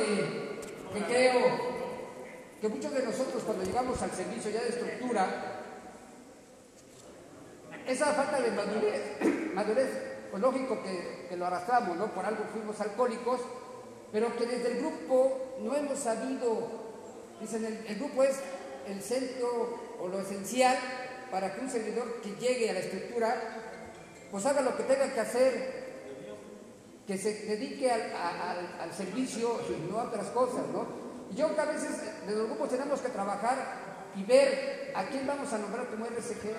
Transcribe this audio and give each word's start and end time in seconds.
que, 0.00 1.04
creo 1.06 1.70
que 2.60 2.68
muchos 2.68 2.92
de 2.92 3.02
nosotros 3.02 3.42
cuando 3.44 3.64
llegamos 3.64 4.00
al 4.02 4.10
servicio 4.10 4.50
ya 4.50 4.62
de 4.62 4.68
estructura, 4.68 5.62
esa 7.86 8.06
falta 8.06 8.40
de 8.40 8.50
madurez, 8.50 9.00
madurez 9.54 9.88
pues 10.30 10.42
lógico 10.42 10.82
que, 10.82 11.26
que, 11.28 11.36
lo 11.36 11.46
arrastramos, 11.46 11.96
¿no? 11.96 12.06
Por 12.14 12.24
algo 12.24 12.44
fuimos 12.52 12.80
alcohólicos, 12.80 13.40
pero 14.12 14.36
que 14.36 14.46
desde 14.46 14.72
el 14.72 14.78
grupo 14.78 15.56
no 15.60 15.74
hemos 15.74 15.98
sabido, 15.98 16.68
dicen, 17.40 17.64
el, 17.64 17.84
el 17.86 17.96
grupo 17.96 18.22
es 18.22 18.36
el 18.86 19.02
centro 19.02 19.78
o 20.00 20.08
lo 20.08 20.20
esencial 20.20 20.76
para 21.30 21.54
que 21.54 21.60
un 21.60 21.70
servidor 21.70 22.20
que 22.20 22.30
llegue 22.36 22.70
a 22.70 22.74
la 22.74 22.80
estructura, 22.80 23.34
pues 24.30 24.46
haga 24.46 24.62
lo 24.62 24.76
que 24.76 24.84
tenga 24.84 25.12
que 25.12 25.20
hacer, 25.20 25.79
que 27.10 27.18
se 27.18 27.34
dedique 27.44 27.90
al, 27.90 28.02
al, 28.78 28.94
servicio 28.94 29.58
y 29.68 29.90
no 29.90 29.98
a 29.98 30.04
otras 30.04 30.28
cosas, 30.28 30.62
¿no? 30.72 30.86
Y 31.28 31.34
yo 31.34 31.52
que 31.56 31.60
a 31.60 31.64
veces 31.64 31.90
desde 32.24 32.38
los 32.38 32.46
grupos 32.46 32.68
tenemos 32.68 33.00
que 33.00 33.08
trabajar 33.08 33.56
y 34.14 34.22
ver 34.22 34.92
a 34.94 35.04
quién 35.06 35.26
vamos 35.26 35.52
a 35.52 35.58
nombrar 35.58 35.88
como 35.88 36.06
RSG. 36.06 36.54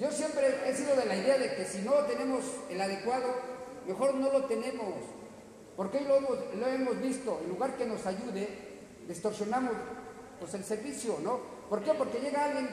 Yo 0.00 0.10
siempre 0.10 0.66
he 0.66 0.74
sido 0.74 0.96
de 0.96 1.04
la 1.04 1.16
idea 1.16 1.36
de 1.36 1.54
que 1.54 1.66
si 1.66 1.82
no 1.82 1.92
tenemos 2.06 2.42
el 2.70 2.80
adecuado, 2.80 3.26
mejor 3.86 4.14
no 4.14 4.32
lo 4.32 4.44
tenemos. 4.46 4.94
Porque 5.76 6.00
lo 6.00 6.16
hemos, 6.16 6.38
lo 6.58 6.66
hemos 6.66 6.98
visto, 7.02 7.40
en 7.44 7.50
lugar 7.50 7.76
que 7.76 7.84
nos 7.84 8.06
ayude, 8.06 8.48
distorsionamos 9.06 9.74
pues, 10.40 10.54
el 10.54 10.64
servicio, 10.64 11.18
¿no? 11.22 11.40
¿Por 11.68 11.82
qué? 11.82 11.92
Porque 11.92 12.20
llega 12.20 12.46
alguien, 12.46 12.70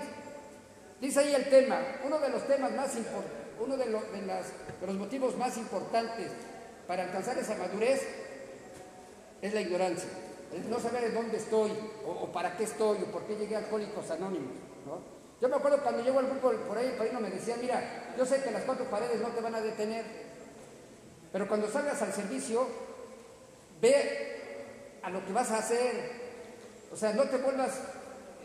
dice 1.02 1.20
ahí 1.20 1.36
el 1.36 1.50
tema, 1.50 1.82
uno 2.06 2.20
de 2.20 2.30
los 2.30 2.48
temas 2.48 2.72
más 2.72 2.96
importantes, 2.96 3.45
uno 3.60 3.78
de, 3.78 3.86
de, 3.86 3.92
de 3.92 4.88
los 4.88 4.96
motivos 4.96 5.38
más 5.38 5.58
importantes 5.58 6.32
para 6.88 7.04
alcanzar 7.04 7.38
esa 7.38 7.56
madurez 7.56 8.02
es 9.42 9.54
la 9.54 9.62
ignorancia. 9.62 10.10
El 10.54 10.70
no 10.70 10.80
saber 10.80 11.06
en 11.06 11.14
dónde 11.14 11.38
estoy, 11.38 11.72
o, 12.06 12.32
para 12.32 12.56
qué 12.56 12.64
estoy, 12.64 13.00
o 13.02 13.12
por 13.12 13.24
qué 13.24 13.36
llegué 13.36 13.56
a 13.56 13.60
Alcohólicos 13.60 14.10
Anónimos, 14.12 14.54
¿no? 14.86 15.00
Yo 15.42 15.50
me 15.50 15.56
acuerdo 15.56 15.84
cuando 15.84 16.02
llegó 16.02 16.20
al 16.20 16.28
grupo 16.28 16.52
por 16.68 16.78
ahí, 16.78 16.88
el 16.88 16.94
padrino 16.94 17.20
me 17.20 17.30
decía, 17.30 17.58
mira, 17.60 18.14
yo 18.18 18.26
sé 18.26 18.42
que 18.42 18.52
las 18.52 18.64
cuatro 18.64 18.86
paredes 18.86 19.20
no 19.20 19.28
te 19.30 19.42
van 19.42 19.54
a 19.56 19.62
detener, 19.62 20.06
pero 21.34 21.48
cuando 21.48 21.70
salgas 21.70 22.02
al 22.02 22.14
servicio, 22.14 22.66
ve 23.82 25.00
a 25.04 25.10
lo 25.10 25.26
que 25.26 25.34
vas 25.34 25.52
a 25.52 25.58
hacer. 25.58 26.24
O 26.94 26.96
sea, 26.96 27.12
no 27.12 27.24
te 27.24 27.38
vuelvas 27.38 27.82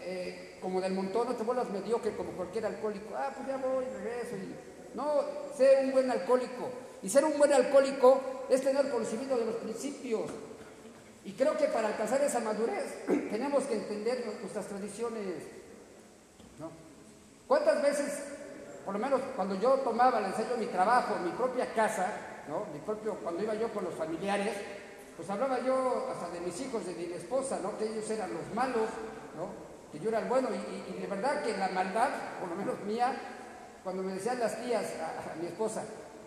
eh, 0.01 0.59
como 0.61 0.81
del 0.81 0.95
montón, 0.95 1.29
no 1.29 1.37
te 1.37 1.45
vuelvas 1.45 1.71
mediocre 1.71 2.17
como 2.17 2.33
cualquier 2.33 2.67
alcohólico. 2.67 3.15
Ah, 3.15 3.33
pues 3.37 3.47
ya 3.47 3.57
voy, 3.59 3.85
regreso. 3.85 4.37
Y... 4.37 4.70
No, 4.95 5.23
sé 5.57 5.81
un 5.85 5.93
buen 5.93 6.11
alcohólico. 6.11 6.71
Y 7.03 7.09
ser 7.09 7.25
un 7.25 7.39
buen 7.39 7.53
alcohólico 7.53 8.21
es 8.49 8.63
tener 8.63 8.91
conocimiento 8.91 9.37
de 9.37 9.47
los 9.47 9.55
principios. 9.57 10.31
Y 11.25 11.33
creo 11.33 11.57
que 11.57 11.67
para 11.67 11.89
alcanzar 11.89 12.21
esa 12.23 12.41
madurez 12.41 13.07
tenemos 13.07 13.65
que 13.65 13.75
entender 13.75 14.25
nuestras 14.41 14.67
tradiciones. 14.67 15.45
¿no? 16.59 16.71
¿Cuántas 17.47 17.83
veces, 17.83 18.23
por 18.85 18.95
lo 18.95 19.01
menos 19.01 19.21
cuando 19.37 19.55
yo 19.57 19.75
tomaba, 19.81 20.21
le 20.21 20.29
enseño 20.29 20.57
mi 20.59 20.67
trabajo, 20.67 21.17
mi 21.25 21.31
propia 21.31 21.73
casa, 21.75 22.07
¿no? 22.49 22.67
mi 22.73 22.81
propio, 22.81 23.17
cuando 23.17 23.43
iba 23.43 23.55
yo 23.55 23.73
con 23.73 23.85
los 23.85 23.95
familiares, 23.95 24.55
pues 25.17 25.29
hablaba 25.29 25.61
yo 25.61 26.09
hasta 26.11 26.31
de 26.31 26.41
mis 26.41 26.59
hijos, 26.61 26.87
de 26.87 26.95
mi 26.95 27.13
esposa, 27.13 27.61
¿no? 27.63 27.77
que 27.77 27.85
ellos 27.85 28.09
eran 28.11 28.33
los 28.33 28.55
malos, 28.55 28.89
¿no? 29.37 29.71
que 29.93 29.99
yo 29.99 30.09
era 30.09 30.21
el 30.21 30.29
bueno, 30.29 30.49
y, 30.51 31.01
de 31.01 31.07
verdad 31.07 31.43
que 31.43 31.57
la 31.57 31.69
maldad, 31.69 32.09
por 32.41 32.49
lo 32.49 32.55
menos 32.55 32.81
mía, 32.87 33.13
cuando 33.83 34.03
me 34.03 34.15
decían 34.15 34.39
las 34.39 34.63
tías 34.63 34.85
a, 35.01 35.35
mi 35.41 35.47
esposa, 35.47 35.85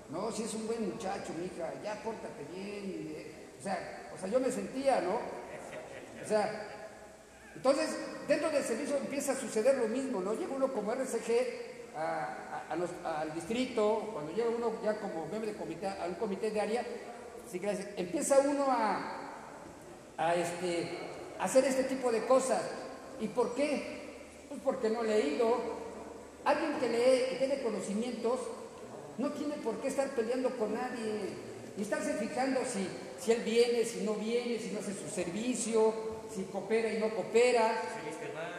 no, 0.09 0.31
si 0.31 0.43
es 0.43 0.53
un 0.53 0.67
buen 0.67 0.89
muchacho, 0.89 1.33
mi 1.37 1.45
hija, 1.45 1.71
ya 1.83 2.01
pórtate 2.03 2.45
bien, 2.53 3.13
eh, 3.15 3.33
o, 3.59 3.63
sea, 3.63 4.09
o 4.13 4.17
sea, 4.17 4.29
yo 4.29 4.39
me 4.39 4.51
sentía, 4.51 5.01
¿no? 5.01 5.15
O 6.23 6.27
sea, 6.27 6.69
entonces, 7.55 7.89
dentro 8.27 8.49
del 8.49 8.63
servicio 8.63 8.97
empieza 8.97 9.33
a 9.33 9.35
suceder 9.35 9.77
lo 9.77 9.87
mismo, 9.87 10.21
¿no? 10.21 10.33
Llega 10.33 10.55
uno 10.55 10.71
como 10.71 10.91
RCG 10.93 11.73
al 11.95 13.33
distrito, 13.35 14.09
cuando 14.13 14.31
llega 14.33 14.49
uno 14.49 14.73
ya 14.83 14.99
como 14.99 15.27
miembro 15.27 15.51
de 15.51 15.57
un 16.07 16.15
comité 16.15 16.51
de 16.51 16.61
área, 16.61 16.83
sí, 17.49 17.61
empieza 17.97 18.39
uno 18.39 18.65
a, 18.69 19.23
a 20.17 20.35
este, 20.35 20.97
hacer 21.39 21.65
este 21.65 21.83
tipo 21.83 22.11
de 22.11 22.25
cosas. 22.25 22.61
¿Y 23.19 23.27
por 23.27 23.53
qué? 23.53 24.45
Pues 24.49 24.59
porque 24.63 24.89
no 24.89 25.03
he 25.03 25.07
leído. 25.07 25.82
Alguien 26.45 26.73
que 26.79 26.89
lee, 26.89 27.25
que 27.29 27.35
tiene 27.37 27.61
conocimientos, 27.61 28.39
no 29.17 29.31
tiene 29.31 29.55
por 29.55 29.77
qué 29.77 29.87
estar 29.87 30.09
peleando 30.09 30.49
con 30.57 30.73
nadie, 30.73 31.29
ni 31.77 31.83
estarse 31.83 32.13
fijando 32.13 32.61
si, 32.65 32.87
si 33.19 33.31
él 33.31 33.41
viene, 33.43 33.85
si 33.85 34.01
no 34.01 34.15
viene, 34.15 34.59
si 34.59 34.71
no 34.71 34.79
hace 34.79 34.93
su 34.93 35.09
servicio, 35.09 35.93
si 36.33 36.43
coopera 36.43 36.91
y 36.91 36.99
no 36.99 37.09
coopera. 37.09 37.75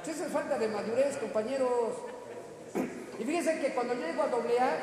Pues 0.03 0.17
esa 0.17 0.27
es 0.27 0.33
falta 0.33 0.59
de 0.59 0.69
madurez, 0.69 1.17
compañeros. 1.19 1.94
Y 3.19 3.25
fíjense 3.25 3.61
que 3.61 3.69
cuando 3.75 3.94
llego 3.94 4.23
a 4.23 4.27
AA, 4.27 4.77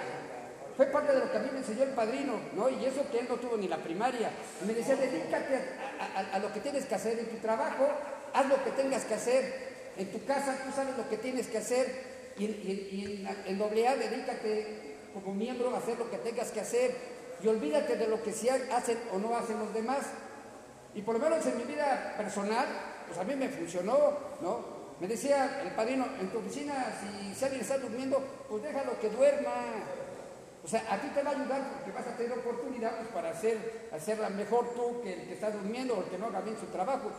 fue 0.78 0.86
parte 0.88 1.14
de 1.14 1.20
lo 1.20 1.32
que 1.32 1.38
a 1.38 1.42
mí 1.42 1.50
me 1.52 1.60
enseñó 1.60 1.84
el 1.84 1.90
padrino, 1.90 2.40
¿no? 2.56 2.70
Y 2.70 2.86
eso 2.86 3.06
que 3.12 3.20
él 3.20 3.28
no 3.30 3.36
tuvo 3.36 3.58
ni 3.58 3.68
la 3.68 3.78
primaria. 3.78 4.32
Y 4.62 4.66
me 4.66 4.74
decía, 4.74 4.96
dedícate 4.96 5.56
a, 6.00 6.36
a, 6.36 6.40
lo 6.40 6.52
que 6.54 6.60
tienes 6.60 6.86
que 6.86 6.96
hacer 6.96 7.20
en 7.20 7.28
tu 7.28 7.38
trabajo, 7.38 7.88
haz 8.34 8.48
lo 8.48 8.64
que 8.64 8.72
tengas 8.72 9.06
que 9.06 9.14
hacer. 9.14 9.72
En 9.98 10.12
tu 10.12 10.24
casa 10.26 10.58
tú 10.64 10.72
sabes 10.74 10.98
lo 10.98 11.10
que 11.10 11.18
tienes 11.18 11.48
que 11.48 11.58
hacer. 11.58 12.11
Y, 12.38 12.46
y, 12.46 12.90
y 12.92 13.26
en, 13.26 13.28
en 13.28 13.62
AA, 13.62 13.96
dedícate 13.96 14.98
como 15.14 15.34
miembro 15.34 15.74
a 15.74 15.78
hacer 15.78 15.98
lo 15.98 16.10
que 16.10 16.18
tengas 16.18 16.52
que 16.52 16.62
hacer. 16.62 16.96
Y 17.44 17.48
olvídate 17.48 17.96
de 17.96 18.08
lo 18.08 18.22
que 18.22 18.32
si 18.32 18.50
hacen 18.50 18.98
o 19.14 19.18
no 19.18 19.36
hacen 19.36 19.60
los 19.60 19.74
demás. 19.74 20.06
Y 20.94 21.02
por 21.02 21.16
lo 21.16 21.22
menos 21.22 21.46
en 21.46 21.58
mi 21.58 21.64
vida 21.64 22.14
personal, 22.18 22.68
pues 23.08 23.18
a 23.18 23.24
mí 23.24 23.36
me 23.36 23.50
funcionó, 23.50 23.96
¿no? 24.42 24.82
Me 25.00 25.08
decía 25.08 25.62
el 25.64 25.72
padrino, 25.72 26.06
en 26.20 26.30
tu 26.30 26.38
oficina, 26.38 26.94
si, 27.36 27.44
alguien 27.44 27.62
está 27.62 27.78
durmiendo, 27.80 28.22
pues 28.48 28.62
déjalo 28.62 29.00
que 29.00 29.10
duerma. 29.10 29.52
O 30.64 30.68
sea, 30.68 30.86
a 30.88 31.02
ti 31.02 31.08
te 31.08 31.24
va 31.24 31.32
a 31.32 31.34
ayudar 31.34 31.72
porque 31.74 31.92
vas 31.92 32.06
a 32.06 32.16
tener 32.16 32.38
oportunidad 32.38 32.98
pues, 32.98 33.10
para 33.10 33.32
hacer, 33.32 33.90
hacerla 33.92 34.30
mejor 34.30 34.76
tú 34.76 35.02
que 35.02 35.14
el 35.14 35.28
que 35.28 35.34
está 35.34 35.50
durmiendo 35.50 35.96
o 35.96 36.04
el 36.04 36.10
que 36.10 36.20
no 36.20 36.28
haga 36.28 36.42
bien 36.42 36.56
su 36.60 36.68
trabajo. 36.68 37.10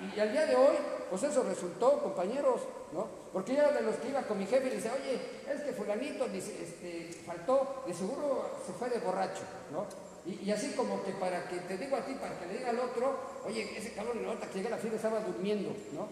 Y, 0.00 0.18
al 0.18 0.32
día 0.32 0.46
de 0.46 0.56
hoy, 0.56 0.76
pues 1.08 1.22
eso 1.22 1.42
resultó, 1.44 2.02
compañeros, 2.02 2.62
¿no? 2.92 3.06
Porque 3.32 3.54
yo 3.54 3.62
era 3.62 3.72
de 3.72 3.82
los 3.82 3.96
que 3.96 4.08
iba 4.08 4.22
con 4.22 4.38
mi 4.38 4.46
jefe 4.46 4.66
y 4.66 4.70
le 4.70 4.76
decía, 4.76 4.94
oye, 4.94 5.20
es 5.52 5.62
que 5.62 5.72
fulanito 5.72 6.26
este, 6.26 7.10
faltó, 7.24 7.84
de 7.86 7.94
seguro 7.94 8.50
se 8.66 8.72
fue 8.72 8.90
de 8.90 8.98
borracho, 8.98 9.42
¿no? 9.72 9.86
Y, 10.26 10.50
así 10.50 10.72
como 10.72 11.02
que 11.04 11.12
para 11.12 11.46
que 11.48 11.58
te 11.58 11.76
digo 11.76 11.96
a 11.96 12.00
ti, 12.00 12.14
para 12.14 12.38
que 12.38 12.46
le 12.46 12.58
diga 12.58 12.70
al 12.70 12.78
otro, 12.78 13.18
oye, 13.44 13.76
ese 13.76 13.92
cabrón 13.92 14.18
en 14.18 14.26
la 14.26 14.32
otra 14.32 14.48
que 14.48 14.58
llega 14.58 14.68
a 14.68 14.72
la 14.72 14.78
fiesta 14.78 14.96
estaba 14.96 15.20
durmiendo, 15.20 15.70
¿no? 15.92 16.08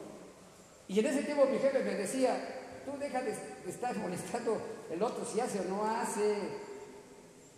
Y 0.87 1.00
en 1.00 1.06
ese 1.06 1.22
tiempo 1.22 1.47
mi 1.47 1.59
jefe 1.59 1.78
me 1.82 1.94
decía, 1.94 2.82
tú 2.84 2.99
deja 2.99 3.22
de, 3.22 3.32
de 3.32 3.70
estar 3.70 3.97
molestando 3.97 4.60
el 4.91 5.03
otro 5.03 5.25
si 5.25 5.41
hace 5.41 5.60
o 5.60 5.64
no 5.64 5.84
hace. 5.84 6.37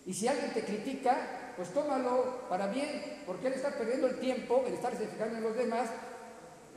Y 0.07 0.15
si 0.15 0.29
alguien 0.29 0.53
te 0.53 0.65
critica, 0.65 1.53
pues 1.57 1.71
tómalo 1.71 2.47
para 2.49 2.69
bien, 2.69 3.23
porque 3.27 3.49
él 3.49 3.55
está 3.55 3.71
perdiendo 3.71 4.07
el 4.07 4.19
tiempo 4.21 4.63
en 4.67 4.75
estarse 4.75 5.07
fijando 5.07 5.39
en 5.39 5.43
los 5.43 5.57
demás 5.57 5.89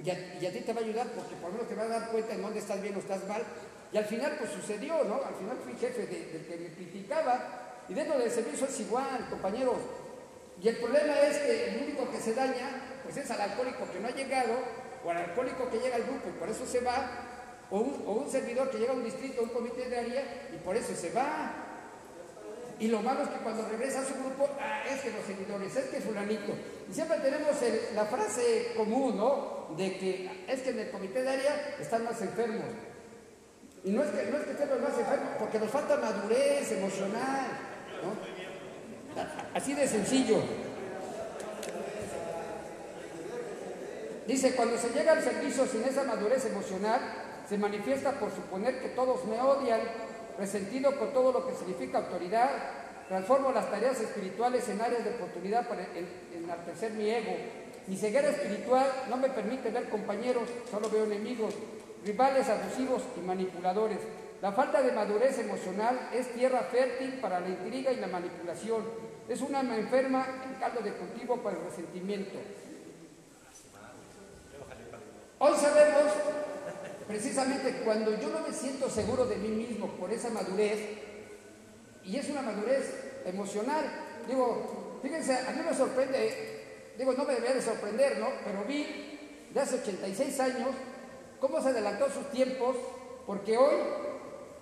y 0.03 0.09
a, 0.45 0.51
ti 0.51 0.59
te 0.61 0.73
va 0.73 0.81
a 0.81 0.83
ayudar 0.83 1.07
porque 1.07 1.35
por 1.35 1.49
lo 1.49 1.57
menos 1.57 1.69
te 1.69 1.75
va 1.75 1.83
a 1.83 1.87
dar 1.87 2.09
cuenta 2.09 2.33
en 2.33 2.41
dónde 2.41 2.59
estás 2.59 2.81
bien 2.81 2.95
o 2.95 2.99
estás 2.99 3.27
mal. 3.27 3.41
Y 3.91 3.97
al 3.97 4.05
final 4.05 4.35
pues 4.37 4.51
sucedió, 4.51 5.03
¿no? 5.03 5.15
Al 5.23 5.35
final 5.35 5.57
fui 5.63 5.73
jefe 5.73 6.05
del 6.05 6.31
de, 6.31 6.45
que 6.45 6.57
me 6.57 6.69
criticaba 6.73 7.83
y 7.89 7.93
dentro 7.93 8.17
del 8.17 8.29
servicio 8.29 8.67
es 8.67 8.79
igual, 8.79 9.27
compañeros. 9.29 9.77
Y 10.61 10.67
el 10.67 10.77
problema 10.77 11.19
es 11.21 11.37
que 11.37 11.69
el 11.69 11.83
único 11.83 12.11
que 12.11 12.19
se 12.19 12.33
daña 12.33 12.99
pues 13.03 13.17
es 13.17 13.31
al 13.31 13.41
alcohólico 13.41 13.89
que 13.91 13.99
no 13.99 14.07
ha 14.07 14.11
llegado 14.11 14.53
o 15.03 15.09
al 15.09 15.17
alcohólico 15.17 15.69
que 15.69 15.79
llega 15.79 15.95
al 15.95 16.03
grupo 16.03 16.29
y 16.29 16.39
por 16.39 16.49
eso 16.49 16.65
se 16.65 16.81
va, 16.81 17.27
o 17.69 17.79
un, 17.79 18.29
servidor 18.29 18.69
que 18.69 18.77
llega 18.77 18.91
a 18.91 18.95
un 18.95 19.03
distrito, 19.03 19.41
a 19.41 19.43
un 19.43 19.49
comité 19.49 19.89
de 19.89 19.97
área 19.97 20.49
y 20.53 20.57
por 20.57 20.75
eso 20.75 20.93
se 20.95 21.11
va. 21.11 21.63
Y 22.79 22.87
lo 22.87 23.01
malo 23.01 23.23
es 23.23 23.29
que 23.29 23.37
cuando 23.39 23.67
regresa 23.67 24.01
a 24.01 24.05
su 24.05 24.13
grupo, 24.13 24.49
ah, 24.59 24.83
es 24.87 25.01
que 25.01 25.11
los 25.11 25.25
seguidores, 25.25 25.75
es 25.75 25.85
que 25.85 25.99
fulanito. 25.99 26.53
Y 26.89 26.93
siempre 26.93 27.17
tenemos 27.17 27.55
la 27.95 28.05
frase 28.05 28.73
común, 28.75 29.17
¿no? 29.17 29.56
De 29.75 29.97
que 29.97 30.45
es 30.47 30.61
que 30.61 30.69
en 30.69 30.79
el 30.79 30.91
comité 30.91 31.23
de 31.23 31.29
área 31.29 31.75
están 31.79 32.03
más 32.03 32.21
enfermos. 32.21 32.65
Y 33.83 33.91
no 33.91 34.03
es 34.03 34.09
que, 34.09 34.31
no 34.31 34.37
es 34.37 34.43
que 34.43 34.51
estemos 34.51 34.79
más 34.81 34.97
enfermos, 34.97 35.29
porque 35.39 35.59
nos 35.59 35.69
falta 35.69 35.97
madurez 35.97 36.71
emocional. 36.71 37.47
Así 39.53 39.73
de 39.73 39.87
sencillo. 39.87 40.41
Dice, 44.27 44.55
cuando 44.55 44.77
se 44.77 44.89
llega 44.89 45.13
al 45.13 45.23
servicio 45.23 45.65
sin 45.65 45.83
esa 45.83 46.03
madurez 46.03 46.45
emocional, 46.45 46.99
se 47.47 47.57
manifiesta 47.57 48.19
por 48.19 48.29
suponer 48.29 48.81
que 48.81 48.89
todos 48.89 49.23
me 49.25 49.39
odian, 49.39 49.79
resentido 50.37 50.97
con 50.99 51.13
todo 51.13 51.31
lo 51.31 51.47
que 51.47 51.55
significa 51.55 51.99
autoridad, 51.99 52.49
transformo 53.07 53.53
las 53.53 53.71
tareas 53.71 53.99
espirituales 54.01 54.67
en 54.67 54.81
áreas 54.81 55.05
de 55.05 55.11
oportunidad 55.11 55.67
para 55.67 55.87
enaltecer 56.35 56.91
mi 56.91 57.09
ego. 57.09 57.37
Mi 57.87 57.95
ceguera 57.95 58.29
espiritual 58.29 58.85
no 59.09 59.17
me 59.17 59.29
permite 59.29 59.71
ver 59.71 59.89
compañeros, 59.89 60.49
solo 60.69 60.89
veo 60.89 61.05
enemigos, 61.05 61.53
rivales 62.05 62.49
abusivos 62.49 63.01
y 63.15 63.21
manipuladores. 63.21 63.99
La 64.41 64.51
falta 64.51 64.81
de 64.81 64.91
madurez 64.91 65.39
emocional 65.39 66.09
es 66.13 66.31
tierra 66.33 66.61
fértil 66.71 67.19
para 67.21 67.39
la 67.39 67.47
intriga 67.47 67.91
y 67.91 67.97
la 67.97 68.07
manipulación. 68.07 68.83
es 69.27 69.41
una 69.41 69.61
enferma 69.61 70.25
en 70.45 70.59
caldo 70.59 70.81
de 70.81 70.93
cultivo 70.93 71.37
para 71.37 71.57
el 71.57 71.63
resentimiento. 71.63 72.37
Hoy 75.39 75.55
sabemos, 75.55 76.13
precisamente 77.07 77.81
cuando 77.83 78.19
yo 78.19 78.29
no 78.29 78.39
me 78.39 78.53
siento 78.53 78.89
seguro 78.89 79.25
de 79.25 79.35
mí 79.37 79.49
mismo 79.49 79.87
por 79.91 80.11
esa 80.11 80.29
madurez, 80.29 80.79
y 82.03 82.15
es 82.15 82.29
una 82.29 82.41
madurez 82.41 83.21
emocional, 83.25 83.85
digo, 84.27 84.99
fíjense, 85.01 85.37
a 85.37 85.51
mí 85.51 85.61
me 85.67 85.75
sorprende, 85.75 86.66
digo, 86.97 87.13
no 87.13 87.25
me 87.25 87.33
debería 87.33 87.55
de 87.55 87.61
sorprender, 87.61 88.17
¿no? 88.19 88.27
Pero 88.43 88.63
vi 88.65 89.49
de 89.53 89.59
hace 89.59 89.75
86 89.75 90.39
años 90.39 90.69
cómo 91.39 91.61
se 91.61 91.69
adelantó 91.69 92.09
sus 92.09 92.29
tiempos, 92.31 92.75
porque 93.25 93.57
hoy, 93.57 93.75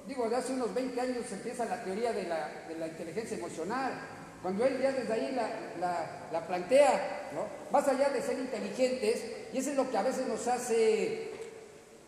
digo, 0.07 0.29
de 0.29 0.35
hace 0.35 0.53
unos 0.53 0.73
20 0.73 0.99
años 0.99 1.31
empieza 1.31 1.65
la 1.65 1.83
teoría 1.83 2.11
de 2.11 2.23
la, 2.23 2.65
de 2.67 2.75
la 2.75 2.87
inteligencia 2.87 3.37
emocional, 3.37 3.93
cuando 4.41 4.65
él 4.65 4.79
ya 4.81 4.91
desde 4.91 5.11
ahí 5.11 5.35
la, 5.79 6.45
plantea, 6.47 7.31
¿no? 7.33 7.47
más 7.71 7.87
allá 7.87 8.09
de 8.09 8.21
ser 8.21 8.37
inteligentes, 8.37 9.23
y 9.53 9.57
eso 9.57 9.71
es 9.71 9.77
lo 9.77 9.89
que 9.89 9.97
a 9.97 10.03
veces 10.03 10.27
nos 10.27 10.47
hace 10.47 11.31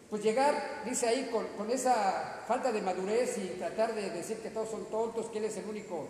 pues 0.10 0.24
llegar, 0.24 0.84
dice 0.86 1.08
ahí, 1.08 1.30
con, 1.32 1.46
con, 1.58 1.70
esa 1.70 2.44
falta 2.48 2.72
de 2.72 2.82
madurez 2.82 3.38
y 3.40 3.58
tratar 3.60 3.94
de 3.94 4.10
decir 4.12 4.38
que 4.38 4.50
todos 4.50 4.70
son 4.70 4.86
tontos, 4.86 5.26
que 5.28 5.40
él 5.40 5.46
es 5.46 5.58
el 5.58 5.68
único 5.68 6.08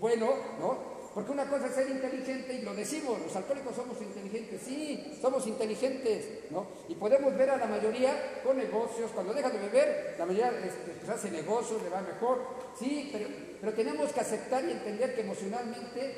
bueno, 0.00 0.30
¿no? 0.58 0.93
Porque 1.14 1.30
una 1.30 1.48
cosa 1.48 1.66
es 1.66 1.74
ser 1.74 1.88
inteligente 1.88 2.54
y 2.54 2.62
lo 2.62 2.74
decimos, 2.74 3.20
los 3.20 3.36
alcohólicos 3.36 3.76
somos 3.76 4.02
inteligentes, 4.02 4.60
sí, 4.60 5.16
somos 5.22 5.46
inteligentes, 5.46 6.50
¿no? 6.50 6.66
Y 6.88 6.96
podemos 6.96 7.36
ver 7.36 7.50
a 7.50 7.56
la 7.56 7.66
mayoría 7.66 8.42
con 8.42 8.56
negocios, 8.56 9.12
cuando 9.14 9.32
dejan 9.32 9.52
de 9.52 9.60
beber, 9.60 10.16
la 10.18 10.26
mayoría 10.26 10.50
este, 10.58 10.90
pues 10.98 11.08
hace 11.08 11.30
negocios, 11.30 11.80
le 11.84 11.88
va 11.88 12.00
mejor, 12.00 12.42
sí, 12.76 13.10
pero, 13.60 13.72
tenemos 13.72 14.12
que 14.12 14.20
aceptar 14.20 14.64
y 14.64 14.72
entender 14.72 15.14
que 15.14 15.20
emocionalmente, 15.20 16.16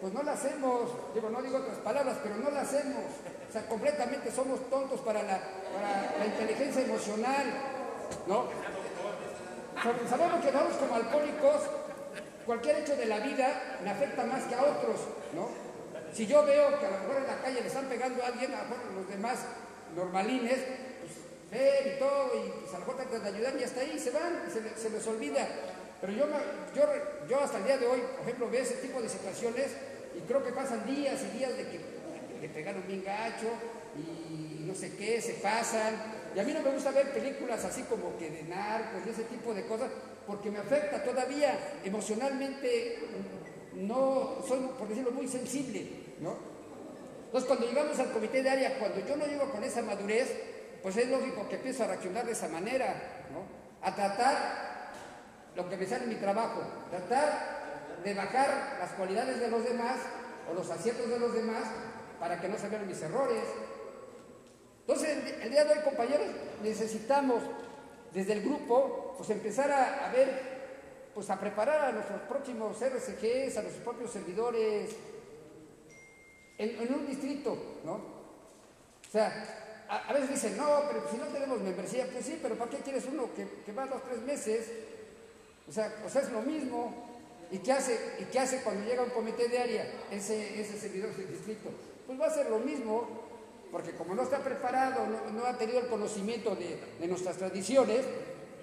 pues 0.00 0.12
no 0.12 0.24
la 0.24 0.32
hacemos, 0.32 0.90
digo, 1.14 1.30
no 1.30 1.40
digo 1.40 1.58
otras 1.58 1.78
palabras, 1.78 2.18
pero 2.20 2.34
no 2.38 2.50
la 2.50 2.62
hacemos, 2.62 3.04
o 3.48 3.52
sea, 3.52 3.68
completamente 3.68 4.32
somos 4.32 4.68
tontos 4.68 4.98
para 5.00 5.22
la, 5.22 5.38
para 5.72 6.18
la 6.18 6.26
inteligencia 6.26 6.82
emocional, 6.82 7.46
¿no? 8.26 8.46
Sabemos 10.10 10.44
que 10.44 10.50
vamos 10.50 10.72
como 10.76 10.96
alcohólicos 10.96 11.62
cualquier 12.48 12.78
hecho 12.78 12.96
de 12.96 13.04
la 13.04 13.20
vida 13.20 13.76
me 13.84 13.90
afecta 13.90 14.24
más 14.24 14.44
que 14.44 14.54
a 14.54 14.62
otros, 14.62 15.00
¿no? 15.34 15.50
Si 16.14 16.26
yo 16.26 16.46
veo 16.46 16.80
que 16.80 16.86
a 16.86 16.90
lo 16.92 16.98
mejor 17.00 17.16
en 17.18 17.26
la 17.26 17.42
calle 17.42 17.60
le 17.60 17.66
están 17.66 17.84
pegando 17.84 18.24
a 18.24 18.28
alguien, 18.28 18.54
a 18.54 18.62
lo 18.62 18.68
mejor 18.70 18.84
los 18.96 19.08
demás 19.10 19.40
normalines, 19.94 20.56
pues 20.56 21.12
ven 21.50 21.92
y 21.94 21.98
todo, 21.98 22.32
y 22.34 22.48
pues 22.60 22.70
a 22.70 22.78
lo 22.78 22.86
mejor 22.86 22.96
tratan 22.96 23.22
de 23.22 23.28
ayudar 23.28 23.54
y 23.60 23.64
hasta 23.64 23.80
ahí 23.82 23.98
se 23.98 24.10
van, 24.12 24.44
y 24.48 24.80
se, 24.80 24.88
les 24.88 25.06
olvida. 25.06 25.46
Pero 26.00 26.12
yo, 26.14 26.24
yo, 26.74 26.84
yo 27.28 27.38
hasta 27.38 27.58
el 27.58 27.64
día 27.64 27.76
de 27.76 27.86
hoy, 27.86 28.00
por 28.16 28.22
ejemplo, 28.22 28.48
veo 28.48 28.62
ese 28.62 28.76
tipo 28.76 29.02
de 29.02 29.10
situaciones 29.10 29.66
y 30.16 30.20
creo 30.26 30.42
que 30.42 30.52
pasan 30.52 30.86
días 30.86 31.20
y 31.28 31.36
días 31.36 31.54
de 31.54 31.68
que 31.68 31.80
le 32.40 32.48
pegaron 32.48 32.82
bien 32.86 33.04
gacho 33.04 33.52
y 33.94 34.64
no 34.64 34.74
sé 34.74 34.96
qué, 34.96 35.20
se 35.20 35.34
pasan. 35.34 36.32
Y 36.34 36.38
a 36.38 36.44
mí 36.44 36.54
no 36.54 36.62
me 36.62 36.70
gusta 36.70 36.92
ver 36.92 37.12
películas 37.12 37.62
así 37.66 37.82
como 37.82 38.16
que 38.16 38.30
de 38.30 38.44
narcos 38.44 39.02
y 39.06 39.10
ese 39.10 39.24
tipo 39.24 39.52
de 39.52 39.66
cosas, 39.66 39.90
porque 40.28 40.50
me 40.50 40.58
afecta 40.58 41.02
todavía 41.02 41.58
emocionalmente, 41.82 42.98
no, 43.72 44.36
soy, 44.46 44.58
por 44.78 44.86
decirlo, 44.86 45.10
muy 45.10 45.26
sensible, 45.26 46.14
¿no? 46.20 46.36
Entonces, 47.24 47.48
cuando 47.48 47.66
llegamos 47.66 47.98
al 47.98 48.12
comité 48.12 48.42
de 48.42 48.50
área, 48.50 48.78
cuando 48.78 49.00
yo 49.06 49.16
no 49.16 49.26
llego 49.26 49.50
con 49.50 49.64
esa 49.64 49.80
madurez, 49.80 50.30
pues 50.82 50.98
es 50.98 51.08
lógico 51.08 51.48
que 51.48 51.56
empiezo 51.56 51.84
a 51.84 51.86
reaccionar 51.86 52.26
de 52.26 52.32
esa 52.32 52.48
manera, 52.48 53.26
¿no? 53.32 53.40
A 53.80 53.94
tratar 53.94 54.90
lo 55.56 55.66
que 55.66 55.78
me 55.78 55.86
sale 55.86 56.04
en 56.04 56.10
mi 56.10 56.16
trabajo, 56.16 56.60
tratar 56.90 58.02
de 58.04 58.14
bajar 58.14 58.76
las 58.80 58.92
cualidades 58.92 59.40
de 59.40 59.48
los 59.48 59.64
demás 59.64 59.96
o 60.50 60.54
los 60.54 60.70
aciertos 60.70 61.08
de 61.08 61.18
los 61.18 61.32
demás 61.32 61.64
para 62.20 62.38
que 62.38 62.48
no 62.48 62.58
se 62.58 62.68
vean 62.68 62.86
mis 62.86 63.00
errores. 63.00 63.44
Entonces, 64.80 65.16
el 65.40 65.50
día 65.50 65.64
de 65.64 65.72
hoy, 65.72 65.84
compañeros, 65.84 66.26
necesitamos 66.62 67.42
desde 68.12 68.32
el 68.32 68.42
grupo, 68.42 69.14
pues 69.16 69.30
empezar 69.30 69.70
a, 69.70 70.10
ver, 70.12 71.10
pues 71.14 71.28
a 71.30 71.38
preparar 71.38 71.86
a 71.86 71.92
nuestros 71.92 72.20
próximos 72.22 72.80
RCGs, 72.80 73.56
a 73.56 73.62
nuestros 73.62 73.84
propios 73.84 74.10
servidores, 74.10 74.96
en, 76.58 76.92
un 76.92 77.06
distrito, 77.06 77.56
¿no? 77.84 77.92
O 77.92 79.10
sea, 79.10 79.86
a, 79.88 80.12
veces 80.12 80.30
dicen, 80.30 80.56
no, 80.56 80.82
pero 80.88 81.08
si 81.10 81.16
no 81.16 81.26
tenemos 81.26 81.60
membresía, 81.60 82.06
pues 82.10 82.24
sí, 82.24 82.38
pero 82.42 82.56
¿para 82.56 82.70
qué 82.70 82.78
quieres 82.78 83.06
uno 83.06 83.28
que, 83.34 83.46
que 83.64 83.72
va 83.72 83.86
dos, 83.86 84.02
tres 84.04 84.20
meses? 84.22 84.70
O 85.68 85.72
sea, 85.72 85.92
sea, 86.08 86.22
es 86.22 86.30
lo 86.30 86.42
mismo. 86.42 87.06
¿Y 87.50 87.58
qué 87.58 87.72
hace, 87.72 87.98
y 88.18 88.24
qué 88.24 88.40
hace 88.40 88.60
cuando 88.60 88.84
llega 88.84 89.02
un 89.02 89.10
comité 89.10 89.48
de 89.48 89.58
área, 89.58 89.86
ese, 90.10 90.60
ese 90.60 90.78
servidor 90.78 91.14
del 91.16 91.28
distrito? 91.28 91.70
Pues 92.06 92.20
va 92.20 92.26
a 92.26 92.30
ser 92.30 92.50
lo 92.50 92.58
mismo, 92.58 93.27
porque 93.70 93.92
como 93.92 94.14
no 94.14 94.22
está 94.22 94.38
preparado, 94.38 95.06
no, 95.32 95.44
ha 95.44 95.56
tenido 95.56 95.80
el 95.80 95.88
conocimiento 95.88 96.56
de, 96.56 97.06
nuestras 97.06 97.36
tradiciones, 97.36 98.04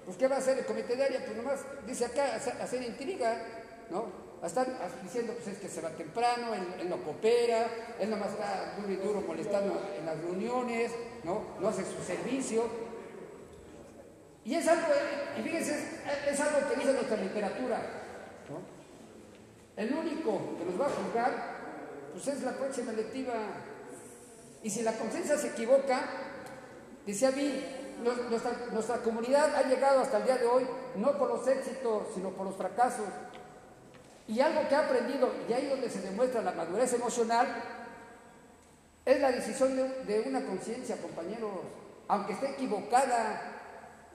pues 0.04 0.16
¿qué 0.16 0.28
va 0.28 0.36
a 0.36 0.38
hacer 0.38 0.58
el 0.58 0.66
comité 0.66 0.96
de 0.96 1.04
área? 1.04 1.24
Pues 1.24 1.36
nomás 1.36 1.60
dice 1.86 2.06
acá, 2.06 2.34
hacer 2.34 2.82
intriga, 2.82 3.40
¿no? 3.90 4.26
Están 4.44 4.66
diciendo 5.02 5.32
pues 5.32 5.48
es 5.48 5.58
que 5.58 5.68
se 5.68 5.80
va 5.80 5.90
temprano, 5.90 6.54
él, 6.54 6.88
no 6.88 7.02
coopera, 7.02 7.66
él 7.98 8.10
nomás 8.10 8.30
está 8.30 8.74
duro 8.76 8.92
y 8.92 8.96
duro 8.96 9.20
molestando 9.22 9.80
en 9.98 10.06
las 10.06 10.18
reuniones, 10.18 10.92
¿no? 11.24 11.42
No 11.60 11.68
hace 11.68 11.84
su 11.84 12.02
servicio. 12.02 12.64
Y 14.44 14.54
es 14.54 14.68
algo, 14.68 14.86
y 15.36 15.42
fíjense, 15.42 16.00
es, 16.30 16.40
algo 16.40 16.68
que 16.68 16.76
dice 16.76 16.92
nuestra 16.92 17.16
literatura, 17.16 17.80
¿no? 18.48 19.82
El 19.82 19.92
único 19.92 20.56
que 20.56 20.64
nos 20.64 20.80
va 20.80 20.86
a 20.86 20.90
juzgar, 20.90 21.56
pues 22.12 22.28
es 22.28 22.42
la 22.42 22.52
próxima 22.52 22.92
electiva 22.92 23.34
y 24.62 24.70
si 24.70 24.82
la 24.82 24.92
conciencia 24.92 25.36
se 25.36 25.48
equivoca, 25.48 26.00
decía 27.06 27.30
Bill, 27.30 27.64
nuestra, 28.70 28.98
comunidad 28.98 29.54
ha 29.54 29.62
llegado 29.62 30.00
hasta 30.00 30.18
el 30.18 30.24
día 30.24 30.38
de 30.38 30.46
hoy 30.46 30.66
no 30.96 31.16
por 31.16 31.28
los 31.28 31.46
éxitos, 31.46 32.08
sino 32.14 32.30
por 32.30 32.46
los 32.46 32.56
fracasos. 32.56 33.06
Y 34.28 34.40
algo 34.40 34.68
que 34.68 34.74
ha 34.74 34.80
aprendido, 34.80 35.30
y 35.48 35.52
ahí 35.52 35.68
donde 35.68 35.88
se 35.88 36.00
demuestra 36.00 36.42
la 36.42 36.52
madurez 36.52 36.92
emocional, 36.92 37.46
es 39.04 39.20
la 39.20 39.30
decisión 39.30 39.76
de, 39.76 39.88
de 40.04 40.28
una 40.28 40.44
conciencia, 40.44 41.00
compañeros. 41.00 41.50
Aunque 42.08 42.32
esté 42.32 42.50
equivocada, 42.50 43.40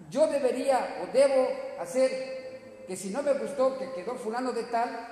yo 0.10 0.28
debería 0.28 1.02
o 1.02 1.14
debo 1.14 1.48
hacer 1.80 2.84
que 2.88 2.98
si 2.98 3.10
no 3.10 3.24
me 3.24 3.34
gustó 3.34 3.78
que 3.78 3.92
quedó 3.94 4.16
fulano 4.16 4.52
de 4.52 4.64
tal, 4.64 5.08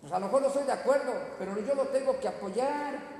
pues 0.00 0.12
a 0.12 0.18
lo 0.18 0.26
mejor 0.26 0.42
no 0.42 0.48
estoy 0.48 0.64
de 0.64 0.72
acuerdo, 0.72 1.12
pero 1.38 1.58
yo 1.60 1.74
lo 1.74 1.84
tengo 1.88 2.18
que 2.18 2.28
apoyar. 2.28 3.13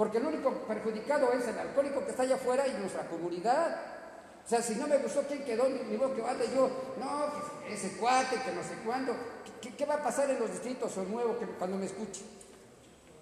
Porque 0.00 0.16
el 0.16 0.24
único 0.24 0.50
perjudicado 0.66 1.30
es 1.34 1.46
el 1.46 1.58
alcohólico 1.58 2.02
que 2.02 2.12
está 2.12 2.22
allá 2.22 2.36
afuera 2.36 2.66
y 2.66 2.72
nuestra 2.72 3.06
comunidad. 3.06 3.76
O 4.42 4.48
sea, 4.48 4.62
si 4.62 4.76
no 4.76 4.86
me 4.86 4.96
gustó 4.96 5.20
quién 5.28 5.44
quedó, 5.44 5.68
ni, 5.68 5.94
modo 5.94 6.14
que 6.14 6.22
vaya 6.22 6.42
yo, 6.54 6.70
no, 6.98 7.26
pues, 7.66 7.78
ese 7.78 7.98
cuate, 7.98 8.36
que 8.36 8.50
no 8.50 8.62
sé 8.62 8.76
cuándo. 8.82 9.14
¿Qué, 9.60 9.84
va 9.84 9.96
a 9.96 10.02
pasar 10.02 10.30
en 10.30 10.38
los 10.40 10.50
distritos 10.52 10.96
o 10.96 11.04
nuevo 11.04 11.38
que, 11.38 11.44
cuando 11.44 11.76
me 11.76 11.84
escuche? 11.84 12.22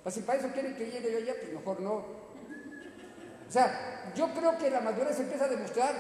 Pues 0.04 0.14
si 0.14 0.20
para 0.20 0.38
eso 0.38 0.50
quieren 0.52 0.76
que 0.76 0.88
llegue 0.88 1.11
yo 1.11 1.18
allá, 1.18 1.35
pues 1.40 1.52
mejor 1.52 1.80
no. 1.80 1.94
O 1.94 3.50
sea, 3.50 4.12
yo 4.14 4.32
creo 4.32 4.56
que 4.56 4.70
la 4.70 4.80
madurez 4.80 5.16
se 5.16 5.23
empieza 5.23 5.47
a 5.47 5.49
demostrar 5.49 5.97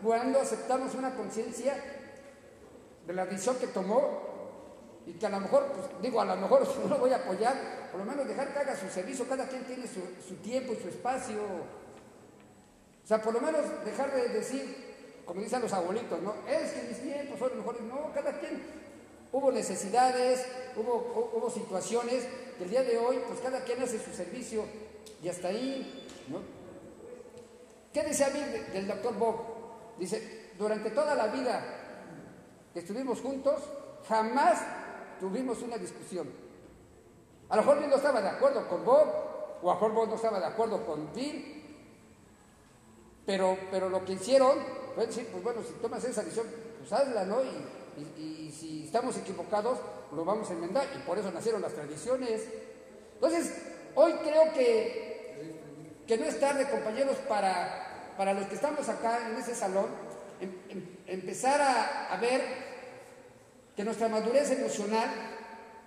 cuando 0.00 0.42
aceptamos 0.42 0.94
una 0.94 1.12
conciencia 1.16 1.74
de 3.04 3.12
la 3.12 3.26
decisión 3.26 3.56
que 3.56 3.66
tomó 3.66 4.29
y 5.10 5.18
que 5.18 5.26
a 5.26 5.30
lo 5.30 5.40
mejor, 5.40 5.66
pues, 5.72 6.02
digo, 6.02 6.20
a 6.20 6.24
lo 6.24 6.36
mejor 6.36 6.66
no 6.84 6.88
lo 6.88 6.98
voy 6.98 7.12
a 7.12 7.16
apoyar, 7.16 7.88
por 7.90 8.00
lo 8.00 8.06
menos 8.06 8.26
dejar 8.28 8.52
que 8.52 8.58
haga 8.60 8.76
su 8.76 8.88
servicio, 8.88 9.28
cada 9.28 9.48
quien 9.48 9.64
tiene 9.64 9.86
su, 9.86 10.34
tiempo 10.36 10.72
y 10.72 10.76
su 10.76 10.88
espacio. 10.88 11.40
O 13.02 13.06
sea, 13.06 13.20
por 13.20 13.34
lo 13.34 13.40
menos 13.40 13.62
dejar 13.84 14.14
de 14.14 14.28
decir, 14.28 15.22
como 15.26 15.40
dicen 15.40 15.62
los 15.62 15.72
abuelitos, 15.72 16.22
¿no? 16.22 16.34
Es 16.48 16.70
que 16.72 16.88
mis 16.88 17.02
tiempos 17.02 17.38
fueron 17.38 17.58
mejores. 17.58 17.82
No, 17.82 18.12
cada 18.14 18.38
quien. 18.38 18.62
Hubo 19.32 19.50
necesidades, 19.50 20.44
hubo, 20.76 21.30
hubo 21.34 21.50
situaciones 21.50 22.24
que 22.56 22.64
el 22.64 22.70
día 22.70 22.82
de 22.82 22.98
hoy, 22.98 23.20
pues 23.26 23.40
cada 23.40 23.64
quien 23.64 23.82
hace 23.82 23.98
su 23.98 24.12
servicio 24.12 24.64
y 25.22 25.28
hasta 25.28 25.48
ahí, 25.48 26.06
¿no? 26.28 26.38
¿Qué 27.92 28.02
decía 28.04 28.26
a 28.26 28.30
mí 28.30 28.40
del 28.72 28.86
doctor 28.86 29.16
Bob? 29.16 29.36
Dice, 29.98 30.50
durante 30.56 30.90
toda 30.90 31.14
la 31.14 31.26
vida 31.28 31.64
que 32.72 32.80
estuvimos 32.80 33.20
juntos, 33.20 33.60
jamás 34.08 34.58
tuvimos 35.20 35.62
una 35.62 35.76
discusión. 35.76 36.26
A 37.50 37.56
lo 37.56 37.62
mejor 37.62 37.80
yo 37.80 37.86
no 37.88 37.96
estaba 37.96 38.20
de 38.22 38.28
acuerdo 38.28 38.66
con 38.68 38.84
Bob, 38.84 39.08
o 39.62 39.70
a 39.70 39.74
lo 39.74 39.80
mejor 39.80 39.92
Bob 39.92 40.08
no 40.08 40.14
estaba 40.14 40.40
de 40.40 40.46
acuerdo 40.46 40.84
con 40.86 41.12
Bill, 41.12 41.62
pero, 43.26 43.56
pero 43.70 43.88
lo 43.88 44.04
que 44.04 44.14
hicieron 44.14 44.58
fue 44.94 45.06
decir, 45.06 45.28
pues 45.30 45.44
bueno, 45.44 45.60
si 45.62 45.74
tomas 45.74 46.02
esa 46.04 46.22
decisión, 46.22 46.46
pues 46.78 46.92
hazla, 46.92 47.24
¿no? 47.24 47.42
Y, 47.42 47.76
si 48.50 48.84
estamos 48.84 49.16
equivocados, 49.18 49.78
lo 50.12 50.24
vamos 50.24 50.48
a 50.48 50.54
enmendar, 50.54 50.86
y 50.96 50.98
por 51.06 51.18
eso 51.18 51.30
nacieron 51.30 51.60
las 51.60 51.72
tradiciones. 51.72 52.48
Entonces, 53.14 53.54
hoy 53.94 54.12
creo 54.14 54.52
que, 54.54 56.02
que 56.06 56.16
no 56.16 56.24
es 56.24 56.40
tarde, 56.40 56.68
compañeros, 56.70 57.16
para, 57.28 58.14
para 58.16 58.32
los 58.32 58.46
que 58.46 58.54
estamos 58.54 58.88
acá 58.88 59.28
en 59.28 59.36
ese 59.36 59.54
salón, 59.54 59.86
em, 60.40 60.50
em, 60.70 60.96
empezar 61.06 61.60
a 61.60 62.16
ver 62.16 62.69
que 63.76 63.84
nuestra 63.84 64.08
madurez 64.08 64.50
emocional 64.50 65.08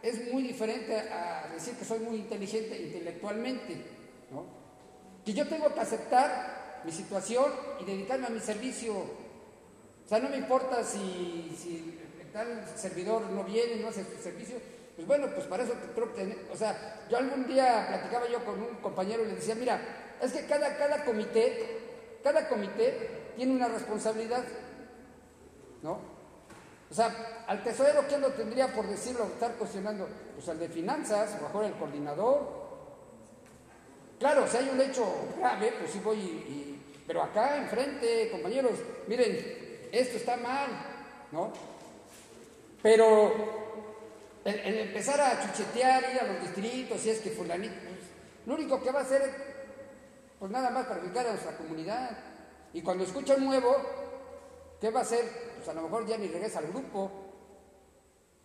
es 0.02 0.32
muy 0.32 0.44
diferente 0.44 0.98
a 0.98 1.50
decir 1.54 1.76
que 1.76 1.86
soy 1.86 2.00
muy 2.00 2.18
inteligente 2.18 2.82
intelectualmente, 2.82 3.78
¿no? 4.32 4.46
Que 5.26 5.34
yo 5.34 5.48
tengo 5.48 5.74
que 5.74 5.80
aceptar 5.80 6.82
mi 6.84 6.92
situación 6.92 7.52
y 7.80 7.86
dedicarme 7.86 8.28
a 8.28 8.30
mi 8.30 8.42
servicio. 8.42 8.94
O 8.94 10.10
sea, 10.10 10.20
no 10.20 10.30
me 10.30 10.38
importa 10.38 10.84
si, 10.84 11.56
si 11.58 12.00
tal 12.34 12.66
servidor 12.76 13.30
no 13.30 13.44
viene, 13.44 13.78
no 13.78 13.88
hace 13.88 14.04
su 14.04 14.22
servicio, 14.22 14.58
pues 14.96 15.08
bueno, 15.08 15.28
pues 15.34 15.48
para 15.48 15.64
eso 15.64 15.74
creo 15.96 16.14
que, 16.14 16.46
o 16.52 16.56
sea, 16.56 17.06
yo 17.10 17.18
algún 17.18 17.48
día 17.48 17.86
platicaba 17.88 18.28
yo 18.28 18.44
con 18.44 18.62
un 18.62 18.76
compañero 18.82 19.24
y 19.24 19.28
le 19.28 19.36
decía, 19.36 19.56
mira, 19.56 19.80
es 20.22 20.34
que 20.34 20.46
cada, 20.46 20.78
cada 20.78 21.06
comité, 21.06 21.80
cada 22.24 22.48
comité 22.48 23.32
tiene 23.36 23.54
una 23.54 23.70
responsabilidad, 23.70 24.44
¿no? 25.82 26.13
O 26.94 26.96
sea, 26.96 27.44
al 27.48 27.64
tesorero, 27.64 28.04
¿quién 28.08 28.22
lo 28.22 28.32
tendría 28.34 28.68
por 28.72 28.86
decirlo, 28.86 29.24
estar 29.24 29.56
cuestionando? 29.56 30.08
Pues 30.36 30.48
al 30.48 30.60
de 30.60 30.70
finanzas, 30.70 31.42
mejor 31.42 31.66
el 31.66 31.74
coordinador. 31.74 32.48
Claro, 34.20 34.48
si 34.48 34.58
hay 34.58 34.70
un 34.70 34.80
hecho 34.80 35.04
grave, 35.40 35.74
pues 35.80 35.90
sí 35.90 36.00
voy 36.04 36.20
y, 36.20 37.02
pero 37.08 37.24
acá 37.24 37.58
enfrente, 37.58 38.30
compañeros, 38.30 38.74
miren, 39.08 39.90
esto 39.92 40.18
está 40.18 40.38
mal, 40.38 40.70
¿no? 41.32 41.52
Pero 42.84 43.34
el, 44.46 44.78
empezar 44.78 45.20
a 45.20 45.42
chuchetear, 45.42 46.04
ir 46.14 46.20
a 46.20 46.26
los 46.26 46.42
distritos, 46.42 47.04
y 47.08 47.10
es 47.10 47.22
que 47.22 47.32
fulanito, 47.32 47.74
pues, 47.74 48.02
lo 48.46 48.54
único 48.54 48.80
que 48.84 48.92
va 48.92 49.00
a 49.00 49.02
hacer, 49.02 49.34
pues 50.38 50.52
nada 50.52 50.70
más 50.70 50.86
para 50.86 51.02
ubicar 51.02 51.26
a 51.26 51.32
nuestra 51.32 51.58
comunidad. 51.58 52.12
Y 52.72 52.84
cuando 52.84 53.04
escucha 53.04 53.34
un 53.34 53.46
nuevo, 53.46 54.13
¿qué 54.84 54.92
va 54.92 55.00
a 55.00 55.04
hacer? 55.04 55.24
Pues 55.56 55.70
a 55.70 55.74
lo 55.74 55.84
mejor 55.84 56.06
ya 56.06 56.18
ni 56.18 56.28
regresa 56.28 56.60
al 56.60 56.68
grupo, 56.68 57.10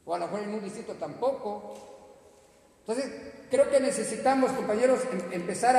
o 0.04 0.14
a 0.14 0.18
lo 0.20 0.26
mejor 0.26 0.42
en 0.44 0.54
un 0.54 0.62
distrito 0.62 0.94
tampoco. 0.94 1.74
Entonces, 2.86 3.10
creo 3.50 3.68
que 3.68 3.80
necesitamos, 3.80 4.52
compañeros, 4.52 5.00
em, 5.10 5.32
empezar 5.32 5.74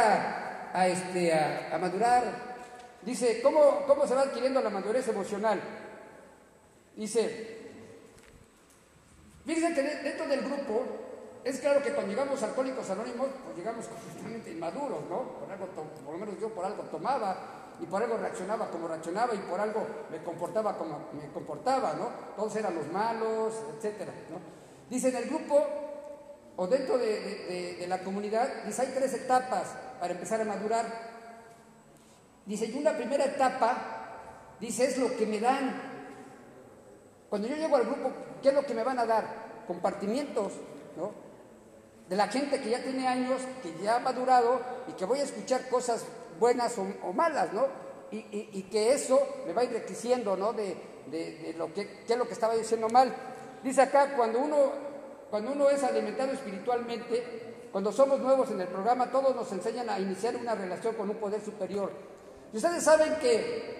a, 0.73 0.85
este, 0.85 1.33
a, 1.33 1.77
madurar. 1.79 2.57
Dice, 3.03 3.41
¿cómo, 3.41 3.85
¿cómo 3.87 4.05
se 4.05 4.13
va 4.13 4.23
adquiriendo 4.23 4.59
la 4.59 4.69
madurez 4.69 5.07
emocional? 5.07 5.61
Dice, 6.93 7.55
Fíjense 9.45 9.73
que 9.73 9.81
dentro 9.81 10.27
del 10.27 10.41
grupo, 10.41 10.83
es 11.45 11.57
claro 11.59 11.81
que 11.81 11.93
cuando 11.93 12.11
llegamos 12.11 12.43
alcohólicos 12.43 12.89
anónimos, 12.89 13.29
pues 13.45 13.55
llegamos 13.55 13.87
completamente 13.87 14.51
inmaduros, 14.51 15.05
¿no? 15.09 15.39
Por, 15.39 15.49
algo 15.49 15.67
por 15.67 16.13
lo 16.13 16.19
menos 16.19 16.37
yo 16.37 16.49
por 16.49 16.65
algo 16.65 16.83
tomaba 16.83 17.58
y 17.81 17.85
por 17.85 18.03
algo 18.03 18.17
reaccionaba 18.17 18.69
como 18.69 18.87
reaccionaba 18.87 19.33
y 19.33 19.39
por 19.39 19.59
algo 19.59 19.85
me 20.11 20.21
comportaba 20.23 20.77
como 20.77 21.09
me 21.13 21.31
comportaba, 21.31 21.93
¿no? 21.93 22.09
Todos 22.35 22.55
eran 22.55 22.75
los 22.75 22.87
malos, 22.87 23.53
etcétera, 23.75 24.13
¿no? 24.29 24.37
Dice 24.89 25.09
en 25.09 25.15
el 25.15 25.25
grupo 25.25 25.65
o 26.61 26.67
dentro 26.67 26.97
de, 26.97 27.85
la 27.87 27.99
comunidad, 27.99 28.63
dice 28.65 28.81
hay 28.81 28.89
tres 28.89 29.13
etapas 29.13 29.75
para 29.99 30.13
empezar 30.13 30.41
a 30.41 30.45
madurar. 30.45 30.85
Dice, 32.45 32.65
y 32.65 32.77
una 32.77 32.97
primera 32.97 33.23
etapa, 33.25 34.55
dice, 34.59 34.85
es 34.85 34.97
lo 34.97 35.15
que 35.15 35.25
me 35.25 35.39
dan. 35.39 35.81
Cuando 37.29 37.47
yo 37.47 37.55
llego 37.55 37.77
al 37.77 37.85
grupo, 37.85 38.11
¿qué 38.41 38.49
es 38.49 38.55
lo 38.55 38.65
que 38.65 38.73
me 38.73 38.83
van 38.83 38.99
a 38.99 39.05
dar? 39.05 39.63
Compartimientos, 39.67 40.53
¿no? 40.97 41.28
De 42.09 42.15
la 42.15 42.27
gente 42.27 42.59
que 42.59 42.71
ya 42.71 42.81
tiene 42.81 43.07
años, 43.07 43.39
que 43.61 43.71
ya 43.83 43.97
ha 43.97 43.99
madurado 43.99 44.59
y 44.87 44.93
que 44.93 45.05
voy 45.05 45.19
a 45.19 45.23
escuchar 45.23 45.69
cosas 45.69 46.05
buenas 46.39 46.75
o, 46.77 47.13
malas, 47.13 47.53
¿no? 47.53 47.67
Y, 48.11 48.63
que 48.63 48.93
eso 48.93 49.19
me 49.45 49.53
va 49.53 49.63
enriqueciendo, 49.63 50.35
¿no? 50.35 50.51
De, 50.51 50.75
de, 51.11 51.53
lo 51.55 51.71
que 51.71 52.03
es 52.07 52.17
lo 52.17 52.25
que 52.25 52.33
estaba 52.33 52.55
diciendo 52.55 52.89
mal. 52.89 53.13
Dice 53.63 53.83
acá, 53.83 54.15
cuando 54.15 54.39
uno, 54.39 54.71
cuando 55.29 55.51
uno 55.51 55.69
es 55.69 55.83
alimentado 55.83 56.31
espiritualmente, 56.31 57.67
cuando 57.71 57.91
somos 57.91 58.19
nuevos 58.19 58.49
en 58.49 58.61
el 58.61 58.67
programa, 58.67 59.11
todos 59.11 59.35
nos 59.35 59.51
enseñan 59.51 59.89
a 59.91 59.99
iniciar 59.99 60.35
una 60.35 60.55
relación 60.55 60.95
con 60.95 61.11
un 61.11 61.17
poder 61.17 61.41
superior. 61.41 61.91
Y 62.51 62.57
ustedes 62.57 62.83
saben 62.83 63.17
que, 63.21 63.75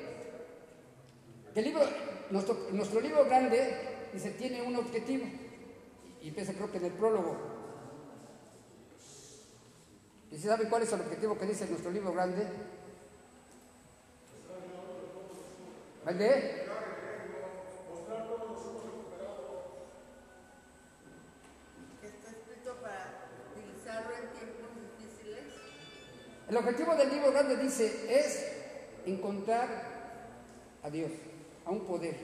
que 1.52 1.62
libro, 1.64 1.82
nuestro, 2.30 2.56
nuestro 2.72 3.02
libro 3.02 3.26
grande 3.26 4.08
dice, 4.14 4.32
tiene 4.32 4.62
un 4.62 4.76
objetivo. 4.76 5.26
Y 6.22 6.28
empieza 6.28 6.54
creo 6.54 6.72
que 6.72 6.78
en 6.78 6.86
el 6.86 6.94
prólogo. 6.94 7.59
¿Y 10.32 10.38
se 10.38 10.48
sabe 10.48 10.70
cuál 10.70 10.84
es 10.84 10.94
el 10.94 11.02
objetivo 11.02 11.38
que 11.38 11.46
dice 11.46 11.68
nuestro 11.68 11.92
libro 11.92 12.14
grande? 12.14 12.48
¿Vale? 16.06 16.70
El 26.50 26.58
objetivo 26.58 26.96
del 26.96 27.10
libro 27.12 27.32
grande 27.32 27.58
dice 27.58 28.08
es 28.10 28.52
encontrar 29.06 29.68
a 30.82 30.90
Dios 30.90 31.12
a 31.64 31.70
un 31.70 31.86
poder. 31.86 32.16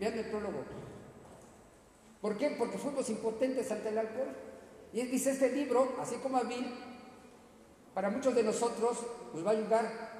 Vean 0.00 0.18
el 0.18 0.24
prólogo. 0.24 0.64
¿Por 2.20 2.36
qué? 2.36 2.56
Porque 2.58 2.76
fuimos 2.76 3.08
impotentes 3.08 3.70
ante 3.70 3.88
el 3.90 3.98
alcohol. 3.98 4.45
Y 4.92 5.00
él 5.00 5.10
dice, 5.10 5.32
este 5.32 5.50
libro, 5.52 5.96
así 6.00 6.16
como 6.16 6.38
a 6.38 6.44
mí, 6.44 6.66
para 7.94 8.10
muchos 8.10 8.34
de 8.34 8.42
nosotros 8.42 8.98
nos 9.32 9.46
va 9.46 9.50
a 9.50 9.54
ayudar. 9.54 10.16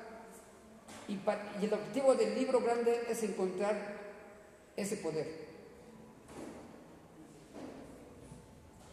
Y, 1.09 1.19
el 1.65 1.73
objetivo 1.73 2.15
del 2.15 2.35
libro 2.35 2.61
grande 2.61 3.07
es 3.09 3.23
encontrar 3.23 3.77
ese 4.77 4.97
poder. 4.97 5.47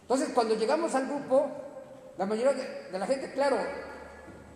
Entonces, 0.01 0.30
cuando 0.34 0.56
llegamos 0.56 0.94
al 0.96 1.08
grupo, 1.08 1.50
la 2.18 2.25
mayoría 2.25 2.53
de, 2.53 3.00
la 3.00 3.08
gente, 3.08 3.32
claro, 3.32 3.58